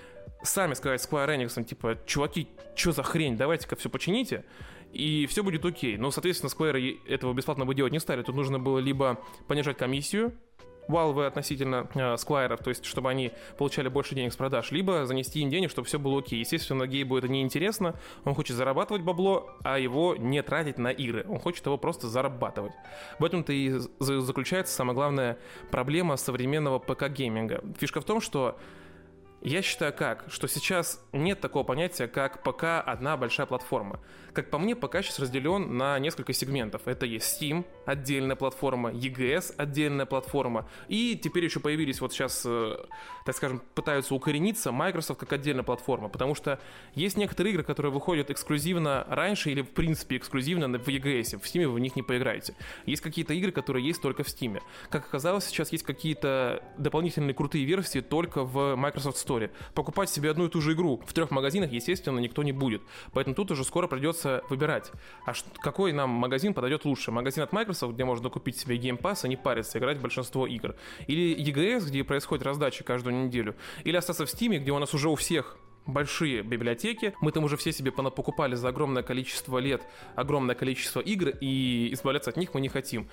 сами 0.44 0.74
сказать 0.74 1.02
Square 1.02 1.38
Enix, 1.38 1.64
типа, 1.64 1.98
чуваки, 2.06 2.48
что 2.76 2.92
за 2.92 3.04
хрень, 3.04 3.38
давайте-ка 3.38 3.76
все 3.76 3.90
почините, 3.90 4.46
и 4.94 5.26
все 5.26 5.44
будет 5.44 5.66
окей. 5.66 5.98
Но, 5.98 6.12
соответственно, 6.12 6.50
Square 6.50 7.00
этого 7.08 7.34
бесплатно 7.34 7.66
бы 7.66 7.76
делать 7.76 7.92
не 7.92 8.00
стали. 8.00 8.22
Тут 8.22 8.36
нужно 8.36 8.60
было 8.60 8.80
либо 8.80 9.20
понижать 9.48 9.78
комиссию, 9.78 10.34
Valve 10.88 11.26
относительно 11.26 11.88
э, 11.94 12.16
Squire, 12.16 12.62
то 12.62 12.70
есть 12.70 12.86
чтобы 12.86 13.10
они 13.10 13.32
получали 13.58 13.88
больше 13.88 14.16
денег 14.16 14.34
с 14.34 14.36
продаж, 14.36 14.72
либо 14.72 15.06
занести 15.06 15.40
им 15.40 15.50
денег, 15.50 15.70
чтобы 15.70 15.88
все 15.88 16.00
было 16.00 16.20
окей. 16.20 16.40
Естественно, 16.40 16.88
Гейбу 16.88 17.18
это 17.18 17.28
не 17.28 17.42
интересно, 17.42 17.96
он 18.26 18.36
хочет 18.36 18.58
зарабатывать 18.58 19.02
бабло, 19.02 19.50
а 19.64 19.80
его 19.80 20.16
не 20.18 20.42
тратить 20.44 20.78
на 20.78 20.90
игры, 20.90 21.26
он 21.28 21.40
хочет 21.40 21.66
его 21.66 21.78
просто 21.78 22.08
зарабатывать. 22.08 22.74
В 23.20 23.26
этом-то 23.26 23.54
и 23.54 23.80
заключается 24.00 24.76
самая 24.76 24.94
главная 24.94 25.38
проблема 25.72 26.18
современного 26.18 26.80
ПК-гейминга. 26.80 27.64
Фишка 27.80 28.02
в 28.02 28.06
том, 28.06 28.22
что 28.22 28.58
я 29.44 29.62
считаю 29.62 29.94
как, 29.94 30.26
что 30.30 30.48
сейчас 30.48 31.04
нет 31.12 31.42
такого 31.42 31.64
понятия, 31.64 32.08
как 32.08 32.44
ПК 32.44 32.82
одна 32.86 33.18
большая 33.18 33.46
платформа. 33.46 34.00
Как 34.32 34.50
по 34.50 34.58
мне, 34.58 34.76
ПК 34.76 35.04
сейчас 35.04 35.20
разделен 35.20 35.78
на 35.78 36.00
несколько 36.00 36.32
сегментов. 36.32 36.88
Это 36.88 37.06
есть 37.06 37.42
Steam, 37.42 37.66
отдельная 37.86 38.38
платформа, 38.38 38.92
EGS, 38.92 39.54
отдельная 39.58 40.06
платформа. 40.06 40.68
И 40.88 41.20
теперь 41.22 41.44
еще 41.44 41.60
появились 41.60 42.00
вот 42.00 42.14
сейчас, 42.14 42.44
э, 42.46 42.78
так 43.26 43.36
скажем, 43.36 43.62
пытаются 43.76 44.14
укорениться 44.16 44.72
Microsoft 44.72 45.20
как 45.20 45.34
отдельная 45.34 45.64
платформа. 45.64 46.10
Потому 46.10 46.36
что 46.36 46.60
есть 46.96 47.18
некоторые 47.18 47.54
игры, 47.54 47.64
которые 47.64 47.92
выходят 47.92 48.30
эксклюзивно 48.30 49.06
раньше 49.10 49.52
или 49.52 49.62
в 49.62 49.70
принципе 49.70 50.18
эксклюзивно 50.18 50.68
в 50.68 50.88
EGS. 50.88 51.40
В 51.40 51.44
Steam 51.44 51.68
вы 51.68 51.74
в 51.74 51.80
них 51.80 51.96
не 51.96 52.04
поиграете. 52.04 52.56
Есть 52.86 53.02
какие-то 53.02 53.34
игры, 53.34 53.52
которые 53.52 53.86
есть 53.86 54.02
только 54.02 54.24
в 54.24 54.28
Steam. 54.28 54.62
Как 54.90 55.06
оказалось, 55.06 55.46
сейчас 55.46 55.72
есть 55.72 55.84
какие-то 55.84 56.64
дополнительные 56.78 57.34
крутые 57.34 57.66
версии 57.66 58.02
только 58.02 58.44
в 58.44 58.76
Microsoft 58.76 59.18
Store. 59.26 59.50
Покупать 59.74 60.10
себе 60.10 60.30
одну 60.32 60.46
и 60.46 60.50
ту 60.50 60.62
же 60.62 60.74
игру 60.74 61.02
в 61.06 61.14
трех 61.14 61.32
магазинах, 61.32 61.72
естественно, 61.72 62.20
никто 62.20 62.44
не 62.44 62.52
будет. 62.52 62.82
Поэтому 63.14 63.36
тут 63.36 63.52
уже 63.52 63.64
скоро 63.64 63.88
придется 63.88 64.44
выбирать. 64.50 64.92
А 65.26 65.34
какой 65.62 65.94
нам 65.94 66.10
магазин 66.10 66.54
подойдет 66.54 66.86
лучше? 66.86 67.12
Магазин 67.12 67.44
от 67.44 67.54
Microsoft, 67.54 67.94
где 67.94 68.06
можно 68.06 68.30
купить 68.30 68.58
себе 68.58 68.78
Game 68.78 69.00
Pass, 69.00 69.22
а 69.24 69.28
не 69.28 69.36
париться, 69.36 69.80
играть 69.80 69.98
в 69.98 70.02
большинство 70.02 70.48
игр. 70.48 70.76
Или 71.08 71.36
EGS, 71.36 71.88
где 71.88 72.04
происходит 72.04 72.46
раздача 72.46 72.84
каждую 72.84 73.13
неделю. 73.14 73.56
Или 73.84 73.96
остаться 73.96 74.26
в 74.26 74.30
Steam, 74.30 74.58
где 74.58 74.72
у 74.72 74.80
нас 74.80 74.94
уже 74.94 75.10
у 75.10 75.16
всех 75.16 75.58
большие 75.86 76.44
библиотеки. 76.44 77.14
Мы 77.22 77.32
там 77.32 77.44
уже 77.44 77.58
все 77.58 77.72
себе 77.72 77.92
покупали 77.92 78.56
за 78.56 78.70
огромное 78.70 79.04
количество 79.04 79.58
лет 79.58 79.82
огромное 80.16 80.56
количество 80.56 81.00
игр, 81.00 81.30
и 81.42 81.90
избавляться 81.94 82.30
от 82.30 82.38
них 82.38 82.54
мы 82.54 82.62
не 82.62 82.70
хотим 82.70 83.10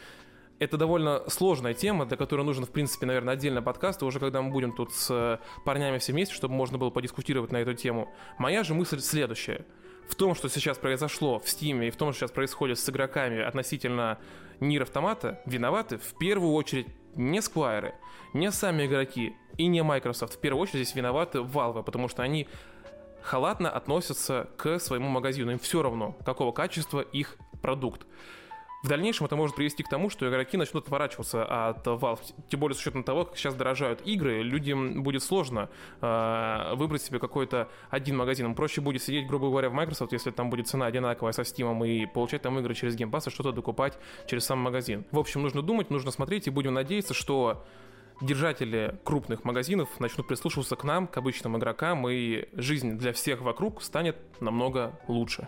это 0.61 0.77
довольно 0.77 1.25
сложная 1.29 1.75
тема, 1.75 2.05
для 2.05 2.17
которой 2.19 2.43
нужен, 2.43 2.67
в 2.67 2.71
принципе, 2.71 3.07
наверное, 3.07 3.35
отдельный 3.35 3.63
подкаст, 3.63 4.03
уже 4.03 4.21
когда 4.21 4.43
мы 4.43 4.51
будем 4.51 4.73
тут 4.73 4.93
с 4.93 5.11
э, 5.11 5.39
парнями 5.65 5.97
все 5.99 6.13
вместе, 6.13 6.35
чтобы 6.35 6.55
можно 6.55 6.77
было 6.77 6.91
подискутировать 6.91 7.51
на 7.51 7.57
эту 7.57 7.73
тему. 7.73 8.13
Моя 8.39 8.63
же 8.63 8.75
мысль 8.75 9.01
следующая. 9.01 9.65
В 10.07 10.15
том, 10.15 10.35
что 10.35 10.49
сейчас 10.49 10.77
произошло 10.77 11.39
в 11.39 11.45
Steam 11.45 11.87
и 11.87 11.91
в 11.91 11.97
том, 11.97 12.13
что 12.13 12.21
сейчас 12.21 12.31
происходит 12.31 12.79
с 12.79 12.89
игроками 12.91 13.41
относительно 13.41 14.19
Нир 14.61 14.83
Автомата, 14.83 15.41
виноваты 15.47 15.97
в 15.97 16.19
первую 16.19 16.53
очередь 16.53 16.87
не 17.15 17.41
Сквайры, 17.43 17.95
не 18.33 18.51
сами 18.51 18.87
игроки 18.87 19.37
и 19.57 19.67
не 19.67 19.83
Microsoft. 19.83 20.35
В 20.35 20.39
первую 20.39 20.63
очередь 20.63 20.85
здесь 20.85 20.95
виноваты 20.95 21.39
Valve, 21.39 21.83
потому 21.83 22.09
что 22.09 22.23
они 22.23 22.49
халатно 23.23 23.71
относятся 23.71 24.49
к 24.57 24.79
своему 24.79 25.09
магазину. 25.09 25.53
Им 25.53 25.59
все 25.59 25.83
равно, 25.83 26.17
какого 26.25 26.53
качества 26.53 27.01
их 27.01 27.37
продукт. 27.63 28.07
В 28.83 28.89
дальнейшем 28.89 29.27
это 29.27 29.37
может 29.37 29.57
привести 29.57 29.83
к 29.83 29.89
тому, 29.91 30.09
что 30.09 30.27
игроки 30.29 30.57
начнут 30.57 30.85
отворачиваться 30.85 31.45
от 31.69 31.87
Valve. 31.87 32.21
Тем 32.49 32.61
более 32.61 32.75
с 32.75 32.81
учетом 32.81 33.05
того, 33.05 33.27
как 33.27 33.37
сейчас 33.37 33.55
дорожают 33.55 34.01
игры, 34.07 34.43
людям 34.43 35.03
будет 35.03 35.23
сложно 35.23 35.69
э, 36.01 36.75
выбрать 36.77 37.03
себе 37.03 37.19
какой-то 37.19 37.69
один 37.91 38.17
магазин. 38.17 38.47
Им 38.47 38.55
проще 38.55 38.81
будет 38.81 39.03
сидеть, 39.03 39.27
грубо 39.27 39.51
говоря, 39.51 39.69
в 39.69 39.75
Microsoft, 39.75 40.13
если 40.13 40.31
там 40.31 40.49
будет 40.49 40.67
цена 40.67 40.87
одинаковая 40.87 41.33
со 41.33 41.43
Steam, 41.43 41.87
и 41.87 42.07
получать 42.07 42.41
там 42.41 42.59
игры 42.59 42.75
через 42.75 42.97
Game 42.97 43.11
Pass, 43.11 43.29
и 43.29 43.31
что-то 43.31 43.53
докупать 43.53 43.99
через 44.27 44.47
сам 44.47 44.59
магазин. 44.59 45.05
В 45.11 45.19
общем, 45.19 45.43
нужно 45.43 45.61
думать, 45.61 45.91
нужно 45.91 46.11
смотреть, 46.11 46.47
и 46.47 46.51
будем 46.51 46.73
надеяться, 46.73 47.13
что 47.13 47.67
держатели 48.23 48.99
крупных 49.05 49.45
магазинов 49.45 49.89
начнут 50.01 50.27
прислушиваться 50.27 50.77
к 50.77 50.85
нам, 50.85 51.07
к 51.07 51.19
обычным 51.19 51.59
игрокам, 51.59 52.09
и 52.09 52.49
жизнь 52.55 52.97
для 52.97 53.13
всех 53.13 53.43
вокруг 53.43 53.83
станет 53.83 54.17
намного 54.41 54.99
лучше. 55.07 55.47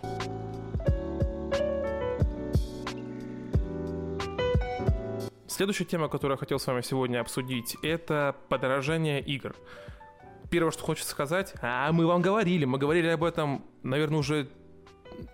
Следующая 5.53 5.85
тема, 5.85 6.09
которую 6.09 6.33
я 6.33 6.39
хотел 6.39 6.57
с 6.57 6.65
вами 6.65 6.81
сегодня 6.81 7.21
обсудить, 7.21 7.77
это 7.83 8.35
подорожание 8.49 9.21
игр. 9.21 9.55
Первое, 10.49 10.71
что 10.71 10.81
хочется 10.81 11.11
сказать, 11.11 11.53
а 11.61 11.91
мы 11.91 12.07
вам 12.07 12.23
говорили, 12.23 12.65
мы 12.65 12.79
говорили 12.79 13.05
об 13.09 13.23
этом, 13.23 13.63
наверное, 13.83 14.17
уже 14.17 14.49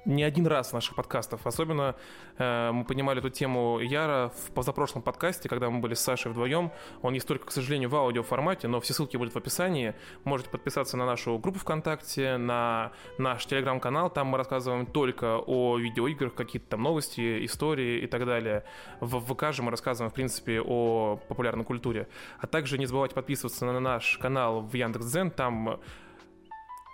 не 0.05 0.23
один 0.23 0.47
раз 0.47 0.73
наших 0.73 0.95
подкастов. 0.95 1.45
Особенно 1.45 1.95
э, 2.37 2.71
мы 2.71 2.83
понимали 2.83 3.19
эту 3.19 3.29
тему 3.29 3.79
Яра 3.79 4.31
в 4.35 4.51
позапрошлом 4.51 5.01
подкасте, 5.01 5.49
когда 5.49 5.69
мы 5.69 5.79
были 5.79 5.93
с 5.93 5.99
Сашей 5.99 6.31
вдвоем. 6.31 6.71
Он 7.01 7.13
есть 7.13 7.27
только, 7.27 7.47
к 7.47 7.51
сожалению, 7.51 7.89
в 7.89 7.95
аудиоформате, 7.95 8.67
но 8.67 8.79
все 8.79 8.93
ссылки 8.93 9.17
будут 9.17 9.33
в 9.33 9.37
описании. 9.37 9.95
Можете 10.23 10.49
подписаться 10.49 10.97
на 10.97 11.05
нашу 11.05 11.37
группу 11.37 11.59
ВКонтакте, 11.59 12.37
на 12.37 12.91
наш 13.17 13.45
телеграм-канал. 13.45 14.09
Там 14.09 14.27
мы 14.27 14.37
рассказываем 14.37 14.85
только 14.85 15.37
о 15.37 15.77
видеоиграх, 15.77 16.33
какие-то 16.33 16.69
там 16.69 16.83
новости, 16.83 17.45
истории 17.45 18.01
и 18.01 18.07
так 18.07 18.25
далее. 18.25 18.63
В 18.99 19.19
ВК 19.19 19.53
же 19.53 19.63
мы 19.63 19.71
рассказываем, 19.71 20.11
в 20.11 20.13
принципе, 20.13 20.61
о 20.61 21.19
популярной 21.27 21.65
культуре. 21.65 22.07
А 22.39 22.47
также 22.47 22.77
не 22.77 22.85
забывайте 22.85 23.15
подписываться 23.15 23.65
на 23.65 23.79
наш 23.79 24.17
канал 24.17 24.61
в 24.61 24.73
Яндекс.Дзен. 24.73 25.31
Там 25.31 25.79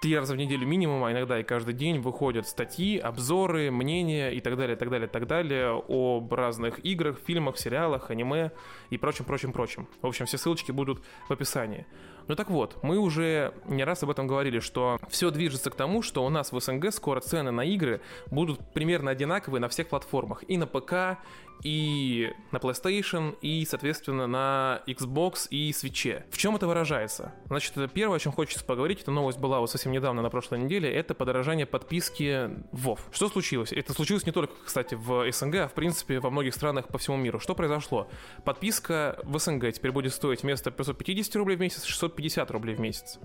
три 0.05 0.15
раза 0.15 0.35
в 0.35 0.37
неделю 0.37 0.67
минимум, 0.67 1.03
а 1.03 1.11
иногда 1.11 1.39
и 1.39 1.43
каждый 1.43 1.73
день 1.73 1.97
выходят 1.97 2.47
статьи, 2.47 2.99
обзоры, 2.99 3.71
мнения 3.71 4.29
и 4.29 4.39
так 4.39 4.55
далее, 4.55 4.75
так 4.75 4.91
далее, 4.91 5.07
так 5.07 5.25
далее 5.25 5.83
об 5.89 6.31
разных 6.31 6.77
играх, 6.85 7.17
фильмах, 7.25 7.57
сериалах, 7.57 8.11
аниме 8.11 8.51
и 8.91 8.99
прочим, 8.99 9.25
прочим, 9.25 9.51
прочим. 9.51 9.87
В 10.03 10.05
общем, 10.05 10.27
все 10.27 10.37
ссылочки 10.37 10.71
будут 10.71 11.03
в 11.27 11.33
описании. 11.33 11.87
Ну 12.27 12.35
так 12.35 12.51
вот, 12.51 12.77
мы 12.83 12.99
уже 12.99 13.55
не 13.67 13.83
раз 13.83 14.03
об 14.03 14.11
этом 14.11 14.27
говорили, 14.27 14.59
что 14.59 14.99
все 15.09 15.31
движется 15.31 15.71
к 15.71 15.75
тому, 15.75 16.03
что 16.03 16.23
у 16.23 16.29
нас 16.29 16.51
в 16.51 16.59
СНГ 16.59 16.91
скоро 16.93 17.19
цены 17.19 17.49
на 17.49 17.61
игры 17.61 17.99
будут 18.27 18.59
примерно 18.73 19.09
одинаковые 19.09 19.59
на 19.59 19.69
всех 19.69 19.87
платформах. 19.89 20.43
И 20.47 20.57
на 20.57 20.67
ПК, 20.67 21.17
и 21.63 22.31
на 22.51 22.57
PlayStation, 22.57 23.35
и, 23.41 23.65
соответственно, 23.65 24.27
на 24.27 24.81
Xbox 24.87 25.47
и 25.49 25.71
Switch. 25.71 26.23
В 26.31 26.37
чем 26.37 26.55
это 26.55 26.67
выражается? 26.67 27.33
Значит, 27.47 27.73
первое, 27.93 28.17
о 28.17 28.19
чем 28.19 28.31
хочется 28.31 28.63
поговорить, 28.63 29.01
эта 29.01 29.11
новость 29.11 29.39
была 29.39 29.59
вот 29.59 29.69
совсем 29.69 29.91
недавно, 29.91 30.21
на 30.21 30.29
прошлой 30.29 30.59
неделе, 30.59 30.91
это 30.91 31.13
подорожание 31.13 31.65
подписки 31.65 32.49
WoW. 32.71 32.99
Что 33.11 33.29
случилось? 33.29 33.73
Это 33.73 33.93
случилось 33.93 34.25
не 34.25 34.31
только, 34.31 34.53
кстати, 34.65 34.95
в 34.95 35.31
СНГ, 35.31 35.55
а 35.55 35.67
в 35.67 35.73
принципе 35.73 36.19
во 36.19 36.29
многих 36.29 36.53
странах 36.53 36.87
по 36.87 36.97
всему 36.97 37.17
миру. 37.17 37.39
Что 37.39 37.55
произошло? 37.55 38.07
Подписка 38.43 39.19
в 39.23 39.37
СНГ 39.37 39.71
теперь 39.73 39.91
будет 39.91 40.13
стоить 40.13 40.43
вместо 40.43 40.71
550 40.71 41.35
рублей 41.35 41.57
в 41.57 41.59
месяц 41.59 41.83
650 41.83 42.51
рублей 42.51 42.75
в 42.75 42.79
месяц. 42.79 43.19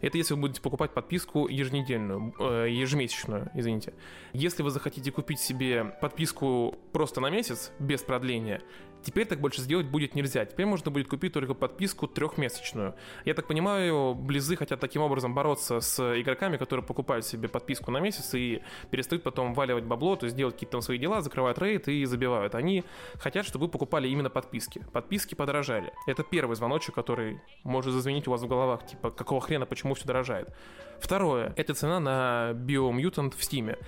Это 0.00 0.18
если 0.18 0.34
вы 0.34 0.40
будете 0.40 0.60
покупать 0.60 0.92
подписку 0.92 1.48
еженедельную, 1.48 2.34
э, 2.38 2.68
ежемесячную, 2.70 3.50
извините. 3.54 3.94
Если 4.32 4.62
вы 4.62 4.70
захотите 4.70 5.10
купить 5.10 5.40
себе 5.40 5.96
подписку 6.00 6.78
просто 6.92 7.20
на 7.20 7.30
месяц, 7.30 7.69
без 7.78 8.02
продления. 8.02 8.60
Теперь 9.02 9.26
так 9.26 9.40
больше 9.40 9.62
сделать 9.62 9.86
будет 9.86 10.14
нельзя. 10.14 10.44
Теперь 10.44 10.66
можно 10.66 10.90
будет 10.90 11.08
купить 11.08 11.32
только 11.32 11.54
подписку 11.54 12.06
трехмесячную. 12.06 12.94
Я 13.24 13.34
так 13.34 13.46
понимаю, 13.46 14.14
Близы 14.14 14.56
хотят 14.56 14.80
таким 14.80 15.02
образом 15.02 15.34
бороться 15.34 15.80
с 15.80 16.20
игроками, 16.20 16.56
которые 16.56 16.84
покупают 16.84 17.24
себе 17.24 17.48
подписку 17.48 17.90
на 17.90 17.98
месяц 17.98 18.34
и 18.34 18.62
перестают 18.90 19.22
потом 19.22 19.54
валивать 19.54 19.84
бабло, 19.84 20.16
то 20.16 20.26
есть 20.26 20.36
делать 20.36 20.54
какие-то 20.54 20.72
там 20.72 20.82
свои 20.82 20.98
дела, 20.98 21.22
закрывают 21.22 21.58
рейд 21.58 21.88
и 21.88 22.04
забивают. 22.04 22.54
Они 22.54 22.84
хотят, 23.14 23.46
чтобы 23.46 23.66
вы 23.66 23.70
покупали 23.70 24.08
именно 24.08 24.28
подписки. 24.28 24.84
Подписки 24.92 25.34
подорожали. 25.34 25.92
Это 26.06 26.22
первый 26.22 26.56
звоночек, 26.56 26.94
который 26.94 27.40
может 27.64 27.92
зазвенить 27.92 28.28
у 28.28 28.32
вас 28.32 28.42
в 28.42 28.48
головах, 28.48 28.86
типа, 28.86 29.10
какого 29.10 29.40
хрена, 29.40 29.64
почему 29.64 29.94
все 29.94 30.04
дорожает. 30.04 30.54
Второе, 31.00 31.54
это 31.56 31.72
цена 31.72 32.00
на 32.00 32.50
Biomutant 32.52 33.34
в 33.34 33.40
Steam. 33.40 33.78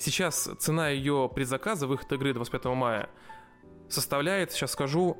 Сейчас 0.00 0.48
цена 0.58 0.88
ее 0.88 1.30
предзаказа, 1.32 1.86
выход 1.86 2.10
игры 2.12 2.32
25 2.32 2.64
мая, 2.74 3.10
составляет, 3.90 4.50
сейчас 4.50 4.72
скажу, 4.72 5.18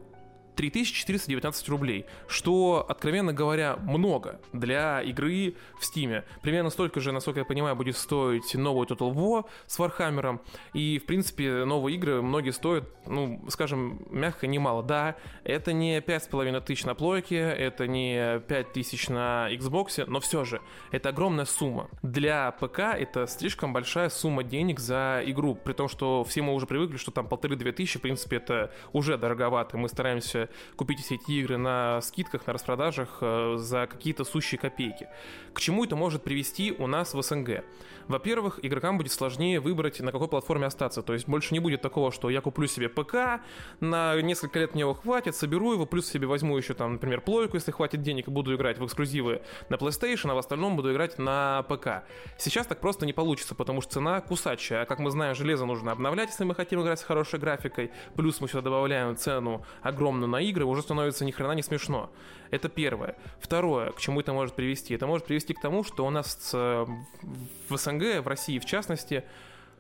3419 0.61 1.69
рублей, 1.71 2.05
что, 2.29 2.85
откровенно 2.87 3.33
говоря, 3.33 3.77
много 3.77 4.43
для 4.53 5.01
игры 5.01 5.55
в 5.79 5.87
Steam 5.87 6.14
е. 6.14 6.25
Примерно 6.43 6.69
столько 6.69 7.01
же, 7.01 7.13
насколько 7.13 7.41
я 7.41 7.47
понимаю, 7.47 7.75
будет 7.77 7.97
стоить 7.97 8.55
новый 8.55 8.87
Total 8.87 9.11
War 9.11 9.47
с 9.67 9.79
Warhammer 9.79 10.27
ом. 10.27 10.43
И, 10.75 10.99
в 10.99 11.07
принципе, 11.07 11.65
новые 11.65 11.97
игры 11.97 12.21
многие 12.21 12.51
стоят, 12.51 12.85
ну, 13.07 13.43
скажем, 13.49 14.03
мягко, 14.11 14.47
немало. 14.47 14.83
Да, 14.83 15.17
это 15.45 15.73
не 15.73 15.99
5,5 15.99 16.61
тысяч 16.61 16.85
на 16.85 16.95
плойке, 16.95 17.39
это 17.39 17.87
не 17.87 18.41
5 18.41 18.73
тысяч 18.75 19.09
на 19.09 19.49
Xbox, 19.51 20.05
но 20.07 20.21
все 20.21 20.45
же, 20.45 20.61
это 20.91 21.09
огромная 21.09 21.47
сумма. 21.47 21.89
Для 22.03 22.51
ПК 22.51 22.81
это 22.81 23.27
слишком 23.27 23.73
большая 23.73 24.11
сумма 24.11 24.43
денег 24.43 24.79
за 24.79 25.23
игру, 25.25 25.55
при 25.55 25.73
том, 25.73 25.89
что 25.89 26.23
все 26.25 26.43
мы 26.43 26.53
уже 26.53 26.67
привыкли, 26.67 26.99
что 26.99 27.13
там 27.13 27.29
полторы-две 27.29 27.73
тысячи, 27.73 27.99
в 27.99 28.03
принципе, 28.03 28.37
это 28.37 28.75
уже 28.93 29.17
дороговато. 29.17 29.79
Мы 29.79 29.89
стараемся 29.89 30.50
купить 30.77 31.01
все 31.01 31.17
эти 31.17 31.33
игры 31.33 31.57
на 31.57 32.01
скидках, 32.01 32.47
на 32.47 32.53
распродажах 32.53 33.19
э, 33.21 33.57
за 33.59 33.87
какие-то 33.87 34.25
сущие 34.25 34.59
копейки. 34.59 35.09
К 35.53 35.61
чему 35.61 35.85
это 35.85 35.97
может 35.97 36.23
привести 36.23 36.73
у 36.73 36.87
нас 36.87 37.15
в 37.15 37.23
СНГ? 37.23 37.65
Во-первых, 38.11 38.59
игрокам 38.63 38.99
будет 38.99 39.13
сложнее 39.13 39.61
выбрать, 39.61 40.01
на 40.01 40.11
какой 40.11 40.27
платформе 40.27 40.67
остаться. 40.67 41.01
То 41.03 41.13
есть 41.13 41.29
больше 41.29 41.55
не 41.55 41.61
будет 41.61 41.81
такого, 41.81 42.11
что 42.11 42.29
я 42.29 42.41
куплю 42.41 42.67
себе 42.67 42.89
ПК, 42.89 43.41
на 43.79 44.21
несколько 44.21 44.59
лет 44.59 44.75
мне 44.75 44.81
его 44.81 44.95
хватит, 44.95 45.37
соберу 45.37 45.73
его, 45.73 45.87
плюс 45.87 46.09
себе 46.09 46.27
возьму 46.27 46.59
еще 46.59 46.75
там, 46.75 46.95
например, 46.95 47.21
плойку, 47.21 47.57
если 47.57 47.71
хватит 47.71 48.03
денег, 48.03 48.27
и 48.27 48.31
буду 48.33 48.53
играть 48.57 48.79
в 48.79 48.85
эксклюзивы 48.85 49.43
на 49.69 49.77
PlayStation, 49.77 50.33
а 50.33 50.35
в 50.35 50.39
остальном 50.39 50.75
буду 50.75 50.93
играть 50.93 51.19
на 51.19 51.63
ПК. 51.69 52.05
Сейчас 52.37 52.67
так 52.67 52.81
просто 52.81 53.07
не 53.07 53.13
получится, 53.13 53.55
потому 53.55 53.81
что 53.81 53.93
цена 53.93 54.21
кусачая. 54.21 54.83
А 54.83 54.87
как 54.87 54.99
мы 54.99 55.13
знаем, 55.13 55.37
железо 55.37 55.65
нужно 55.65 55.93
обновлять, 55.93 56.31
если 56.31 56.43
мы 56.43 56.57
хотим 56.57 56.83
играть 56.83 56.99
с 56.99 57.05
хорошей 57.05 57.39
графикой. 57.39 57.93
Плюс 58.17 58.41
мы 58.41 58.49
сюда 58.49 58.63
добавляем 58.63 59.17
цену 59.17 59.65
огромную 59.83 60.29
на 60.29 60.41
игры, 60.41 60.65
уже 60.65 60.83
становится 60.83 61.25
ни 61.25 61.31
хрена 61.31 61.53
не 61.53 61.63
смешно. 61.63 62.11
Это 62.51 62.69
первое. 62.69 63.15
Второе, 63.39 63.93
к 63.93 64.01
чему 64.01 64.19
это 64.19 64.33
может 64.33 64.57
привести? 64.57 64.95
Это 64.95 65.07
может 65.07 65.25
привести 65.25 65.55
к 65.55 65.61
тому, 65.61 65.85
что 65.85 66.05
у 66.05 66.11
нас 66.11 66.53
в 66.53 67.77
СНГ, 67.77 68.00
в 68.21 68.27
России 68.27 68.59
в 68.59 68.65
частности, 68.65 69.25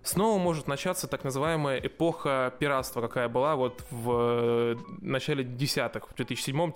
снова 0.02 0.38
может 0.38 0.68
начаться 0.68 1.06
так 1.06 1.24
называемая 1.24 1.78
эпоха 1.78 2.54
пиратства, 2.58 3.00
какая 3.00 3.28
была 3.28 3.56
вот 3.56 3.84
в 3.90 4.10
э, 4.12 4.76
начале 5.00 5.44
десятых, 5.44 6.08
в 6.08 6.14
2007 6.14 6.72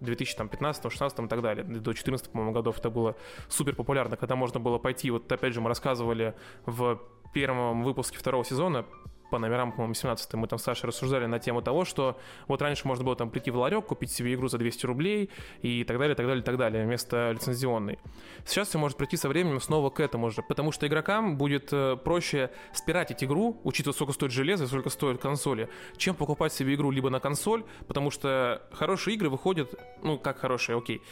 2015, 0.00 0.92
16 0.92 1.18
и 1.18 1.28
так 1.28 1.42
далее. 1.42 1.64
До 1.64 1.92
14, 1.92 2.30
по-моему, 2.30 2.52
годов 2.52 2.78
это 2.78 2.90
было 2.90 3.16
супер 3.48 3.74
популярно, 3.74 4.16
когда 4.16 4.36
можно 4.36 4.58
было 4.58 4.78
пойти, 4.78 5.10
вот 5.10 5.30
опять 5.30 5.52
же 5.52 5.60
мы 5.60 5.68
рассказывали 5.68 6.34
в 6.66 7.00
первом 7.34 7.84
выпуске 7.84 8.18
второго 8.18 8.44
сезона 8.44 8.86
по 9.30 9.38
номерам, 9.38 9.72
по-моему, 9.72 9.94
17 9.94 10.34
мы 10.34 10.46
там 10.46 10.58
с 10.58 10.62
Сашей 10.62 10.86
рассуждали 10.86 11.26
на 11.26 11.38
тему 11.38 11.62
того, 11.62 11.84
что 11.84 12.18
вот 12.48 12.62
раньше 12.62 12.86
можно 12.86 13.04
было 13.04 13.16
там 13.16 13.30
прийти 13.30 13.50
в 13.50 13.56
ларек, 13.56 13.86
купить 13.86 14.10
себе 14.10 14.34
игру 14.34 14.48
за 14.48 14.58
200 14.58 14.86
рублей 14.86 15.30
и 15.62 15.84
так 15.84 15.98
далее, 15.98 16.14
так 16.14 16.26
далее, 16.26 16.42
так 16.42 16.56
далее, 16.56 16.84
вместо 16.84 17.32
лицензионной. 17.32 17.98
Сейчас 18.44 18.68
все 18.68 18.78
может 18.78 18.96
прийти 18.96 19.16
со 19.16 19.28
временем 19.28 19.60
снова 19.60 19.90
к 19.90 20.00
этому 20.00 20.30
же, 20.30 20.42
потому 20.42 20.72
что 20.72 20.86
игрокам 20.86 21.36
будет 21.36 21.72
э, 21.72 21.96
проще 21.96 22.50
спиратить 22.72 23.24
игру, 23.24 23.60
учитывая, 23.64 23.94
сколько 23.94 24.12
стоит 24.12 24.32
железо 24.32 24.66
сколько 24.66 24.90
стоят 24.90 25.20
консоли, 25.20 25.68
чем 25.96 26.14
покупать 26.14 26.52
себе 26.52 26.74
игру 26.74 26.90
либо 26.90 27.10
на 27.10 27.20
консоль, 27.20 27.64
потому 27.86 28.10
что 28.10 28.62
хорошие 28.72 29.14
игры 29.14 29.28
выходят, 29.28 29.74
ну, 30.02 30.18
как 30.18 30.38
хорошие, 30.38 30.76
окей, 30.76 31.02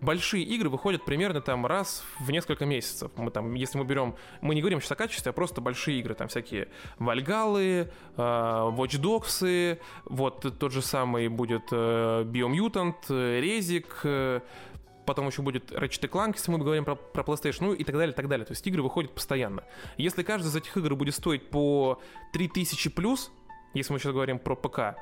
большие 0.00 0.44
игры 0.44 0.68
выходят 0.68 1.04
примерно 1.04 1.40
там 1.40 1.66
раз 1.66 2.04
в 2.20 2.30
несколько 2.30 2.66
месяцев. 2.66 3.10
Мы 3.16 3.30
там, 3.30 3.54
если 3.54 3.78
мы 3.78 3.84
берем, 3.84 4.16
мы 4.40 4.54
не 4.54 4.60
говорим 4.60 4.80
сейчас 4.80 4.92
о 4.92 4.96
качестве, 4.96 5.30
а 5.30 5.32
просто 5.32 5.60
большие 5.60 5.98
игры, 5.98 6.14
там 6.14 6.28
всякие 6.28 6.68
Вальгалы, 6.98 7.65
э, 7.66 7.88
Watch 8.16 9.00
Dogs, 9.00 9.78
вот 10.04 10.58
тот 10.58 10.72
же 10.72 10.82
самый 10.82 11.28
будет 11.28 11.68
э, 11.70 12.24
Biomutant, 12.24 13.40
Резик, 13.40 14.00
э, 14.04 14.40
потом 15.06 15.28
еще 15.28 15.42
будет 15.42 15.70
Ratchet 15.70 16.10
Clank, 16.10 16.34
если 16.36 16.50
мы 16.50 16.58
говорим 16.58 16.84
про, 16.84 16.96
про 16.96 17.22
PlayStation, 17.22 17.58
ну 17.60 17.72
и 17.72 17.84
так 17.84 17.94
далее, 17.96 18.14
так 18.14 18.28
далее. 18.28 18.44
То 18.44 18.52
есть 18.52 18.66
игры 18.66 18.82
выходят 18.82 19.12
постоянно. 19.12 19.62
Если 19.96 20.22
каждая 20.22 20.50
из 20.50 20.56
этих 20.56 20.76
игр 20.76 20.94
будет 20.94 21.14
стоить 21.14 21.48
по 21.48 22.00
3000 22.32 22.90
плюс, 22.90 23.30
если 23.74 23.92
мы 23.92 23.98
сейчас 23.98 24.12
говорим 24.12 24.38
про 24.38 24.56
ПК, 24.56 24.96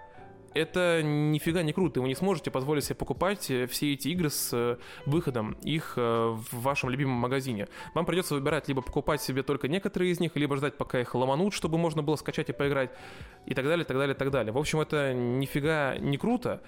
это 0.54 1.02
нифига 1.02 1.62
не 1.62 1.72
круто. 1.72 2.00
Вы 2.00 2.08
не 2.08 2.14
сможете 2.14 2.50
позволить 2.50 2.84
себе 2.84 2.94
покупать 2.94 3.50
э, 3.50 3.66
все 3.66 3.92
эти 3.92 4.08
игры 4.08 4.30
с 4.30 4.50
э, 4.52 4.76
выходом 5.04 5.56
их 5.62 5.94
э, 5.96 6.00
в 6.00 6.62
вашем 6.62 6.90
любимом 6.90 7.16
магазине. 7.16 7.68
Вам 7.94 8.06
придется 8.06 8.34
выбирать 8.34 8.68
либо 8.68 8.80
покупать 8.80 9.20
себе 9.20 9.42
только 9.42 9.68
некоторые 9.68 10.12
из 10.12 10.20
них, 10.20 10.36
либо 10.36 10.56
ждать, 10.56 10.76
пока 10.76 11.00
их 11.00 11.14
ломанут, 11.14 11.52
чтобы 11.52 11.76
можно 11.76 12.02
было 12.02 12.16
скачать 12.16 12.48
и 12.48 12.52
поиграть, 12.52 12.90
и 13.46 13.54
так 13.54 13.64
далее, 13.64 13.84
так 13.84 13.96
далее, 13.96 14.14
так 14.14 14.30
далее. 14.30 14.52
В 14.52 14.58
общем, 14.58 14.80
это 14.80 15.12
нифига 15.12 15.98
не 15.98 16.16
круто 16.16 16.62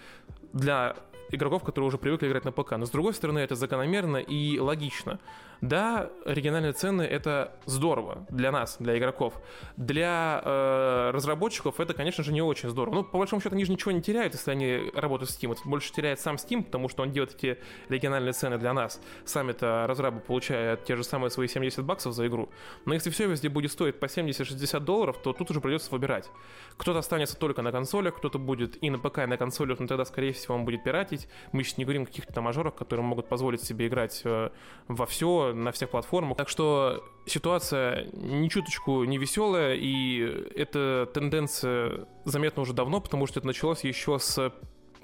для 0.53 0.97
игроков, 1.31 1.65
которые 1.65 1.89
уже 1.89 1.99
привыкли 1.99 2.29
играть 2.29 2.45
на 2.45 2.53
ПК. 2.53 2.73
Но 2.73 2.87
с 2.87 2.91
другой 2.91 3.15
стороны, 3.15 3.39
это 3.39 3.55
закономерно 3.55 4.19
и 4.19 4.59
логично. 4.59 5.19
Да, 5.61 6.11
оригинальные 6.27 6.73
цены 6.73 7.03
это 7.03 7.57
здорово 7.65 8.27
для 8.29 8.53
нас, 8.53 8.77
для 8.79 8.99
игроков. 8.99 9.35
Для 9.77 10.43
э, 10.45 11.11
разработчиков 11.13 11.81
это, 11.81 11.95
конечно 11.95 12.23
же, 12.23 12.33
не 12.33 12.43
очень 12.43 12.69
здорово. 12.69 12.97
Ну, 12.97 13.05
по 13.05 13.19
большому 13.19 13.41
счету, 13.41 13.55
они 13.55 13.65
же 13.65 13.73
ничего 13.73 13.93
не 13.93 14.03
теряют, 14.03 14.35
если 14.35 14.51
они 14.51 14.91
работают 14.95 15.31
с 15.31 15.39
Steam. 15.39 15.53
Это 15.53 15.63
больше 15.65 15.93
теряет 15.93 16.21
сам 16.21 16.37
Steam, 16.37 16.63
потому 16.63 16.89
что 16.89 17.03
он 17.03 17.13
делает 17.13 17.35
эти 17.35 17.59
региональные 17.89 18.35
цены 18.35 18.59
для 18.59 18.75
нас. 18.75 19.01
Сами-то 19.25 19.87
разрабы 19.89 20.21
получают 20.21 20.85
те 20.85 20.95
же 20.95 21.05
самые 21.05 21.31
свои 21.31 21.49
70 21.49 21.85
баксов 21.85 22.13
за 22.13 22.27
игру. 22.27 22.51
Но 22.85 22.93
если 22.93 23.09
все 23.09 23.27
везде 23.27 23.49
будет 23.49 23.73
стоить 23.73 23.99
по 23.99 24.05
70-60 24.07 24.81
долларов, 24.81 25.17
то 25.23 25.33
тут 25.33 25.51
уже 25.51 25.61
придется 25.63 25.91
выбирать. 25.91 26.29
Кто-то 26.77 26.99
останется 26.99 27.39
только 27.39 27.63
на 27.63 27.73
консолях, 27.73 28.17
кто-то 28.17 28.39
будет 28.39 28.83
и 28.83 28.91
на 28.91 28.99
ПК, 28.99 29.21
и 29.21 29.27
на 29.27 29.39
консолях, 29.39 29.79
но 29.79 29.87
тогда, 29.87 30.05
скорее 30.05 30.33
всего, 30.33 30.55
он 30.55 30.67
будет 30.67 30.85
пиратить. 30.85 31.16
Мы 31.53 31.63
сейчас 31.63 31.79
не 31.79 31.85
говорим 31.85 32.03
о 32.03 32.07
каких-то 32.07 32.41
мажорах, 32.41 32.75
которые 32.75 33.05
могут 33.05 33.29
позволить 33.29 33.63
себе 33.63 33.87
играть 33.87 34.23
э, 34.25 34.51
во 34.89 35.07
все, 35.07 35.53
на 35.53 35.73
всех 35.73 35.91
платформах. 35.91 36.37
Так 36.37 36.49
что 36.49 37.05
ситуация 37.27 38.09
ни 38.13 38.49
чуточку 38.49 39.05
не 39.05 39.19
веселая, 39.19 39.75
и 39.75 40.21
эта 40.55 41.09
тенденция 41.13 42.07
заметна 42.25 42.63
уже 42.63 42.73
давно, 42.73 43.01
потому 43.01 43.27
что 43.27 43.41
это 43.41 43.47
началось 43.47 43.85
еще 43.85 44.19
с 44.19 44.53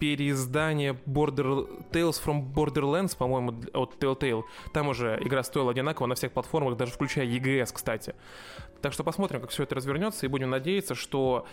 переиздания 0.03 0.97
Border... 1.07 1.89
Tales 1.93 2.21
from 2.25 2.53
Borderlands, 2.53 3.17
по-моему, 3.17 3.63
от 3.73 4.03
Telltale. 4.03 4.43
Там 4.73 4.89
уже 4.89 5.17
игра 5.23 5.45
стоила 5.45 5.71
одинаково 5.71 6.07
на 6.07 6.17
всех 6.17 6.33
платформах, 6.33 6.77
даже 6.77 6.91
включая 6.91 7.25
EGS, 7.25 7.73
кстати. 7.73 8.17
Так 8.81 8.93
что 8.93 9.05
посмотрим, 9.05 9.41
как 9.41 9.51
все 9.51 9.63
это 9.63 9.77
развернется, 9.77 10.27
и 10.27 10.29
будем 10.29 10.51
надеяться, 10.51 10.97
что 10.97 11.47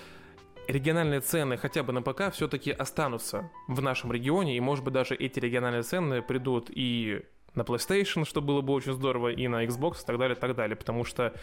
региональные 0.70 1.20
цены 1.22 1.58
хотя 1.58 1.84
бы 1.84 1.92
на 1.92 2.02
ПК 2.02 2.32
все-таки 2.32 2.72
останутся 2.72 3.52
в 3.68 3.82
нашем 3.82 4.12
регионе, 4.12 4.56
и, 4.56 4.60
может 4.60 4.84
быть, 4.84 4.94
даже 4.94 5.16
эти 5.16 5.40
региональные 5.40 5.84
цены 5.84 6.22
придут 6.22 6.70
и 6.70 7.22
на 7.56 7.64
PlayStation, 7.64 8.26
что 8.26 8.42
было 8.42 8.62
бы 8.62 8.74
очень 8.74 8.94
здорово, 8.94 9.30
и 9.30 9.48
на 9.48 9.66
Xbox, 9.66 10.04
и 10.04 10.06
так 10.06 10.18
далее, 10.20 10.38
и 10.38 10.40
так 10.40 10.56
далее, 10.56 10.76
потому 10.76 11.04
что 11.04 11.34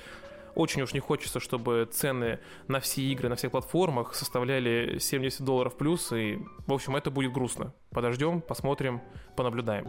очень 0.55 0.81
уж 0.83 0.95
не 0.95 1.01
хочется, 1.01 1.41
чтобы 1.41 1.89
цены 1.91 2.39
на 2.69 2.81
все 2.81 3.03
игры, 3.03 3.29
на 3.29 3.35
всех 3.35 3.51
платформах 3.51 4.15
составляли 4.15 4.99
70 4.99 5.45
долларов 5.45 5.77
плюс, 5.77 6.13
и, 6.13 6.39
в 6.67 6.73
общем, 6.73 6.97
это 6.97 7.11
будет 7.11 7.33
грустно. 7.33 7.75
Подождем, 7.91 8.41
посмотрим, 8.41 9.03
понаблюдаем. 9.37 9.87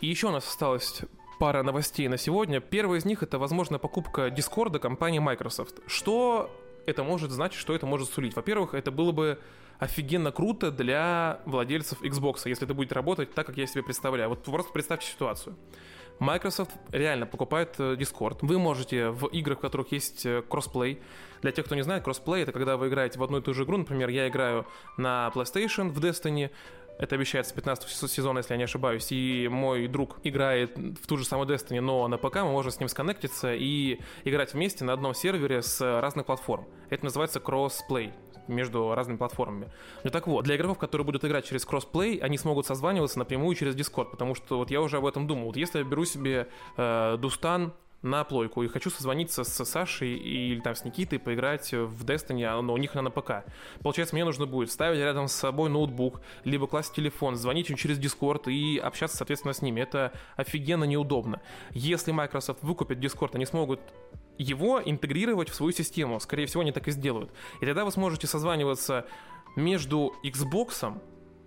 И 0.00 0.06
еще 0.06 0.28
у 0.28 0.30
нас 0.30 0.46
осталось 0.46 1.02
пара 1.40 1.62
новостей 1.62 2.06
на 2.06 2.18
сегодня. 2.18 2.60
Первая 2.60 3.00
из 3.00 3.06
них 3.06 3.22
это, 3.22 3.38
возможно, 3.38 3.78
покупка 3.78 4.28
Discord 4.28 4.72
а 4.72 4.78
компании 4.78 5.20
Microsoft. 5.20 5.80
Что 5.86 6.54
это 6.84 7.02
может 7.02 7.30
значить, 7.30 7.58
что 7.58 7.74
это 7.74 7.86
может 7.86 8.10
сулить? 8.10 8.36
Во-первых, 8.36 8.74
это 8.74 8.90
было 8.90 9.10
бы 9.10 9.38
офигенно 9.78 10.32
круто 10.32 10.70
для 10.70 11.40
владельцев 11.46 12.02
Xbox, 12.02 12.42
если 12.44 12.66
это 12.66 12.74
будет 12.74 12.92
работать 12.92 13.32
так, 13.32 13.46
как 13.46 13.56
я 13.56 13.66
себе 13.66 13.82
представляю. 13.82 14.28
Вот 14.28 14.42
просто 14.44 14.70
представьте 14.70 15.06
ситуацию. 15.06 15.56
Microsoft 16.18 16.72
реально 16.92 17.24
покупает 17.24 17.76
э, 17.78 17.94
Discord. 17.94 18.40
Вы 18.42 18.58
можете 18.58 19.08
в 19.08 19.26
играх, 19.28 19.56
в 19.56 19.60
которых 19.62 19.90
есть 19.92 20.26
э, 20.26 20.42
кроссплей. 20.46 21.00
Для 21.40 21.50
тех, 21.50 21.64
кто 21.64 21.74
не 21.74 21.82
знает, 21.82 22.04
кроссплей 22.04 22.42
это 22.42 22.52
когда 22.52 22.76
вы 22.76 22.88
играете 22.88 23.18
в 23.18 23.22
одну 23.22 23.38
и 23.38 23.40
ту 23.40 23.54
же 23.54 23.64
игру. 23.64 23.78
Например, 23.78 24.10
я 24.10 24.28
играю 24.28 24.66
на 24.98 25.32
PlayStation 25.34 25.88
в 25.88 25.98
Destiny, 25.98 26.50
это 27.00 27.14
обещается 27.14 27.54
15 27.54 28.10
сезона, 28.10 28.38
если 28.38 28.52
я 28.52 28.58
не 28.58 28.64
ошибаюсь. 28.64 29.10
И 29.10 29.48
мой 29.50 29.88
друг 29.88 30.18
играет 30.22 30.76
в 30.76 31.06
ту 31.06 31.16
же 31.16 31.24
самую 31.24 31.48
Destiny, 31.48 31.80
но 31.80 32.06
на 32.08 32.18
ПК 32.18 32.36
мы 32.36 32.52
можем 32.52 32.70
с 32.70 32.78
ним 32.78 32.88
сконнектиться 32.90 33.54
и 33.54 34.00
играть 34.24 34.52
вместе 34.52 34.84
на 34.84 34.92
одном 34.92 35.14
сервере 35.14 35.62
с 35.62 35.80
разных 35.80 36.26
платформ. 36.26 36.66
Это 36.90 37.04
называется 37.04 37.40
кроссплей 37.40 38.12
между 38.48 38.94
разными 38.94 39.16
платформами. 39.16 39.70
Ну 40.04 40.10
так 40.10 40.26
вот, 40.26 40.44
для 40.44 40.56
игроков, 40.56 40.78
которые 40.78 41.06
будут 41.06 41.24
играть 41.24 41.46
через 41.46 41.64
кроссплей, 41.64 42.18
они 42.18 42.36
смогут 42.36 42.66
созваниваться 42.66 43.18
напрямую 43.18 43.54
через 43.56 43.74
Discord, 43.74 44.10
потому 44.10 44.34
что 44.34 44.58
вот 44.58 44.70
я 44.70 44.82
уже 44.82 44.98
об 44.98 45.06
этом 45.06 45.26
думал. 45.26 45.46
Вот 45.46 45.56
если 45.56 45.78
я 45.78 45.84
беру 45.84 46.04
себе 46.04 46.48
э, 46.76 47.16
Destiny 47.18 47.72
на 48.02 48.24
плойку 48.24 48.62
и 48.62 48.68
хочу 48.68 48.90
созвониться 48.90 49.44
с 49.44 49.64
Сашей 49.64 50.16
или 50.16 50.60
там 50.60 50.74
с 50.74 50.84
Никитой, 50.84 51.18
поиграть 51.18 51.72
в 51.72 52.04
Destiny, 52.04 52.44
а, 52.44 52.60
но 52.62 52.72
у 52.72 52.76
них 52.76 52.94
она 52.94 53.02
на 53.02 53.10
ПК. 53.10 53.44
Получается, 53.82 54.14
мне 54.14 54.24
нужно 54.24 54.46
будет 54.46 54.70
ставить 54.70 54.98
рядом 54.98 55.28
с 55.28 55.32
собой 55.32 55.68
ноутбук, 55.68 56.20
либо 56.44 56.66
класть 56.66 56.94
телефон, 56.94 57.36
звонить 57.36 57.70
им 57.70 57.76
через 57.76 57.98
Discord 57.98 58.50
и 58.50 58.78
общаться, 58.78 59.18
соответственно, 59.18 59.52
с 59.52 59.62
ними. 59.62 59.80
Это 59.80 60.12
офигенно 60.36 60.84
неудобно. 60.84 61.40
Если 61.72 62.12
Microsoft 62.12 62.62
выкупит 62.62 62.98
Discord, 62.98 63.30
они 63.34 63.44
смогут 63.44 63.80
его 64.38 64.80
интегрировать 64.82 65.50
в 65.50 65.54
свою 65.54 65.72
систему. 65.72 66.18
Скорее 66.20 66.46
всего, 66.46 66.62
они 66.62 66.72
так 66.72 66.88
и 66.88 66.90
сделают. 66.90 67.30
И 67.60 67.66
тогда 67.66 67.84
вы 67.84 67.92
сможете 67.92 68.26
созваниваться 68.26 69.06
между 69.56 70.14
Xbox 70.24 70.98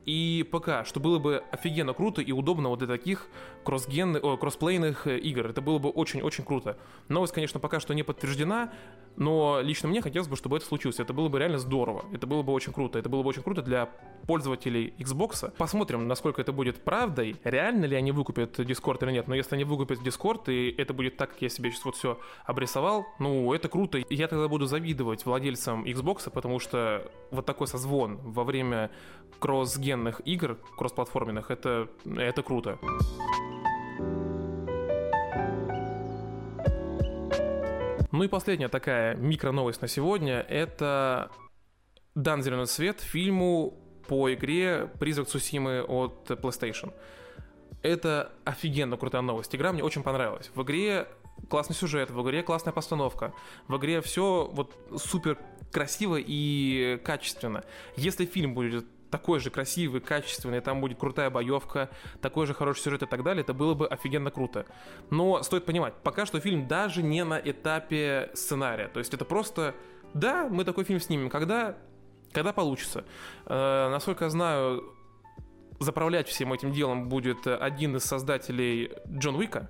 и 0.06 0.48
ПК, 0.52 0.86
что 0.86 1.00
было 1.00 1.20
бы 1.20 1.44
офигенно 1.52 1.94
круто 1.94 2.22
и 2.22 2.32
удобно 2.32 2.70
вот 2.70 2.80
для 2.80 2.88
таких 2.88 3.28
кроссгенных, 3.64 4.40
кроссплейных 4.40 5.08
э, 5.08 5.18
игр. 5.18 5.48
Это 5.48 5.62
было 5.62 5.80
бы 5.80 5.90
очень-очень 5.90 6.44
круто. 6.44 6.78
Новость, 7.08 7.34
конечно, 7.34 7.60
пока 7.60 7.80
что 7.80 7.94
не 7.94 8.04
подтверждена, 8.04 8.74
но 9.16 9.60
лично 9.62 9.90
мне 9.90 10.02
хотелось 10.02 10.28
бы, 10.28 10.36
чтобы 10.36 10.58
это 10.58 10.66
случилось. 10.66 11.00
Это 11.00 11.14
было 11.14 11.30
бы 11.30 11.40
реально 11.40 11.60
здорово. 11.60 12.06
Это 12.14 12.28
было 12.28 12.42
бы 12.42 12.54
очень 12.54 12.74
круто. 12.74 13.00
Это 13.00 13.10
было 13.10 13.24
бы 13.24 13.30
очень 13.30 13.44
круто 13.44 13.62
для 13.62 13.90
пользователей 14.28 14.94
Xbox. 14.98 15.52
Посмотрим, 15.58 16.08
насколько 16.08 16.42
это 16.42 16.52
будет 16.52 16.84
правдой. 16.84 17.36
Реально 17.44 17.86
ли 17.86 17.96
они 17.96 18.12
выкупят 18.12 18.60
Discord 18.60 19.04
или 19.04 19.12
нет. 19.12 19.28
Но 19.28 19.36
если 19.36 19.56
они 19.56 19.64
выкупят 19.64 20.00
Discord, 20.00 20.52
и 20.52 20.74
это 20.78 20.94
будет 20.94 21.18
так, 21.18 21.32
как 21.32 21.42
я 21.42 21.50
себе 21.50 21.72
сейчас 21.72 21.86
вот 21.86 21.96
все 21.96 22.20
обрисовал, 22.46 23.06
ну, 23.20 23.54
это 23.54 23.70
круто. 23.70 24.02
Я 24.10 24.28
тогда 24.28 24.48
буду 24.48 24.66
завидовать 24.66 25.26
владельцам 25.26 25.86
Xbox, 25.86 26.30
потому 26.32 26.60
что 26.60 27.12
вот 27.32 27.46
такой 27.46 27.68
созвон 27.68 28.18
во 28.24 28.44
время 28.44 28.90
кроссгенных 29.40 30.22
игр, 30.26 30.58
кроссплатформенных, 30.78 31.52
это, 31.52 31.90
это 32.06 32.44
круто. 32.44 32.80
Ну 38.14 38.24
и 38.24 38.28
последняя 38.28 38.70
такая 38.70 39.16
микро-новость 39.16 39.82
на 39.82 39.88
сегодня– 39.88 40.46
это 40.48 41.32
дан 42.14 42.44
зеленый 42.44 42.68
свет 42.68 43.02
фильму 43.02 43.74
по 44.08 44.32
игре 44.32 44.88
«Призрак 45.00 45.28
Сусимы» 45.28 45.82
от 45.82 46.30
PlayStation. 46.30 46.94
Это 47.82 48.32
офигенно 48.46 48.98
крутая 48.98 49.24
новость. 49.24 49.56
Игра 49.56 49.74
мне 49.74 49.84
очень 49.84 50.04
понравилась. 50.04 50.52
В 50.54 50.62
игре 50.62 51.08
классный 51.50 51.76
сюжет, 51.76 52.12
в 52.12 52.22
игре 52.22 52.44
классная 52.44 52.72
постановка, 52.72 53.34
в 53.68 53.76
игре 53.78 54.00
все 54.02 54.48
вот 54.54 54.78
супер 54.96 55.40
красиво 55.72 56.20
и 56.20 57.02
качественно. 57.04 57.64
Если 57.96 58.28
фильм 58.28 58.54
будет 58.54 58.86
такой 59.14 59.40
же 59.40 59.52
красивый, 59.52 60.02
качественный, 60.02 60.60
там 60.60 60.82
будет 60.82 60.98
крутая 60.98 61.30
боевка, 61.30 61.92
такой 62.20 62.48
же 62.48 62.56
хороший 62.56 62.82
сюжет 62.82 63.04
и 63.04 63.06
так 63.06 63.22
далее, 63.24 63.44
это 63.44 63.54
было 63.54 63.76
бы 63.76 63.88
офигенно 63.88 64.32
круто. 64.32 64.66
Но 65.12 65.44
стоит 65.44 65.66
понимать, 65.66 65.94
пока 66.02 66.26
что 66.26 66.40
фильм 66.40 66.68
даже 66.68 67.04
не 67.04 67.24
на 67.24 67.38
этапе 67.38 68.32
сценария. 68.34 68.88
То 68.88 68.98
есть 68.98 69.14
это 69.14 69.24
просто, 69.24 69.76
да, 70.16 70.50
мы 70.50 70.64
такой 70.66 70.84
фильм 70.84 71.00
снимем, 71.00 71.30
когда, 71.30 71.78
когда 72.32 72.54
получится. 72.54 73.06
Э, 73.46 73.90
насколько 73.92 74.24
я 74.24 74.32
знаю, 74.32 74.84
заправлять 75.80 76.28
всем 76.28 76.52
этим 76.52 76.72
делом 76.72 77.08
будет 77.08 77.46
один 77.46 77.96
из 77.96 78.04
создателей 78.06 78.94
Джон 79.08 79.36
Уика, 79.36 79.70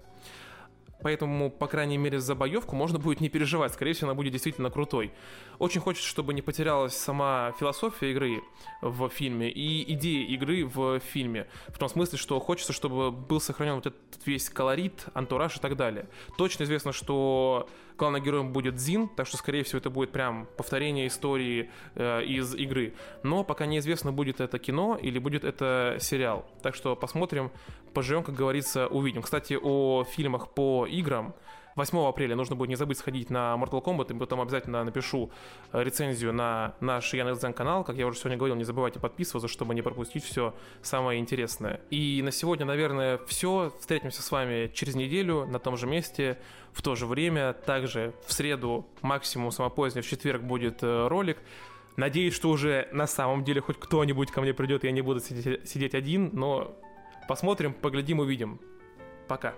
Поэтому, 1.03 1.51
по 1.51 1.67
крайней 1.67 1.97
мере, 1.97 2.19
за 2.19 2.33
боевку 2.33 2.75
можно 2.75 2.97
будет 2.97 3.21
не 3.21 3.29
переживать. 3.29 3.73
Скорее 3.73 3.93
всего, 3.93 4.09
она 4.09 4.15
будет 4.15 4.31
действительно 4.31 4.69
крутой. 4.69 5.11
Очень 5.59 5.81
хочется, 5.81 6.07
чтобы 6.07 6.33
не 6.33 6.41
потерялась 6.41 6.95
сама 6.95 7.53
философия 7.59 8.11
игры 8.11 8.41
в 8.81 9.09
фильме 9.09 9.49
и 9.49 9.93
идея 9.93 10.27
игры 10.27 10.65
в 10.65 10.99
фильме. 10.99 11.47
В 11.67 11.77
том 11.77 11.89
смысле, 11.89 12.17
что 12.17 12.39
хочется, 12.39 12.73
чтобы 12.73 13.11
был 13.11 13.39
сохранен 13.39 13.75
вот 13.75 13.87
этот 13.87 14.25
весь 14.25 14.49
колорит, 14.49 15.05
антураж 15.13 15.57
и 15.57 15.59
так 15.59 15.75
далее. 15.75 16.07
Точно 16.37 16.63
известно, 16.63 16.93
что 16.93 17.69
главным 17.97 18.23
героем 18.23 18.53
будет 18.53 18.79
Зин, 18.79 19.07
так 19.07 19.27
что, 19.27 19.37
скорее 19.37 19.63
всего, 19.63 19.79
это 19.79 19.89
будет 19.89 20.11
прям 20.11 20.47
повторение 20.57 21.07
истории 21.07 21.69
э, 21.95 22.23
из 22.23 22.55
игры. 22.55 22.93
Но 23.23 23.43
пока 23.43 23.65
неизвестно, 23.65 24.11
будет 24.11 24.41
это 24.41 24.59
кино 24.59 24.97
или 25.01 25.19
будет 25.19 25.43
это 25.43 25.97
сериал. 25.99 26.45
Так 26.61 26.75
что 26.75 26.95
посмотрим, 26.95 27.51
поживем, 27.93 28.23
как 28.23 28.35
говорится, 28.35 28.87
увидим. 28.87 29.21
Кстати, 29.21 29.57
о 29.61 30.03
фильмах 30.03 30.49
по 30.49 30.85
играм 30.85 31.35
8 31.75 31.97
апреля 32.07 32.35
нужно 32.35 32.55
будет 32.55 32.69
не 32.69 32.75
забыть 32.75 32.97
сходить 32.97 33.29
на 33.29 33.55
Mortal 33.55 33.83
Kombat, 33.83 34.15
и 34.15 34.17
потом 34.17 34.41
обязательно 34.41 34.83
напишу 34.83 35.31
э, 35.71 35.83
рецензию 35.83 36.33
на 36.33 36.75
наш 36.79 37.13
Яндекс.Дзен 37.13 37.53
канал. 37.53 37.83
Как 37.83 37.95
я 37.95 38.05
уже 38.05 38.19
сегодня 38.19 38.37
говорил, 38.37 38.55
не 38.55 38.63
забывайте 38.63 38.99
подписываться, 38.99 39.47
чтобы 39.47 39.73
не 39.75 39.81
пропустить 39.81 40.23
все 40.23 40.53
самое 40.81 41.19
интересное. 41.19 41.81
И 41.89 42.21
на 42.23 42.31
сегодня, 42.31 42.65
наверное, 42.65 43.19
все. 43.27 43.73
Встретимся 43.79 44.21
с 44.21 44.31
вами 44.31 44.71
через 44.73 44.95
неделю 44.95 45.45
на 45.45 45.59
том 45.59 45.77
же 45.77 45.87
месте, 45.87 46.37
в 46.73 46.81
то 46.81 46.95
же 46.95 47.05
время. 47.05 47.53
Также 47.53 48.13
в 48.25 48.33
среду, 48.33 48.85
максимум 49.01 49.51
самое 49.51 49.71
позднее, 49.71 50.03
в 50.03 50.07
четверг 50.07 50.43
будет 50.43 50.83
э, 50.83 51.07
ролик. 51.07 51.37
Надеюсь, 51.95 52.33
что 52.33 52.49
уже 52.49 52.87
на 52.91 53.07
самом 53.07 53.43
деле 53.43 53.61
хоть 53.61 53.79
кто-нибудь 53.79 54.31
ко 54.31 54.41
мне 54.41 54.53
придет, 54.53 54.83
я 54.83 54.91
не 54.91 55.01
буду 55.01 55.19
сидеть, 55.19 55.69
сидеть 55.69 55.93
один, 55.93 56.31
но 56.33 56.75
посмотрим, 57.27 57.73
поглядим, 57.73 58.19
увидим. 58.19 58.59
Пока. 59.27 59.53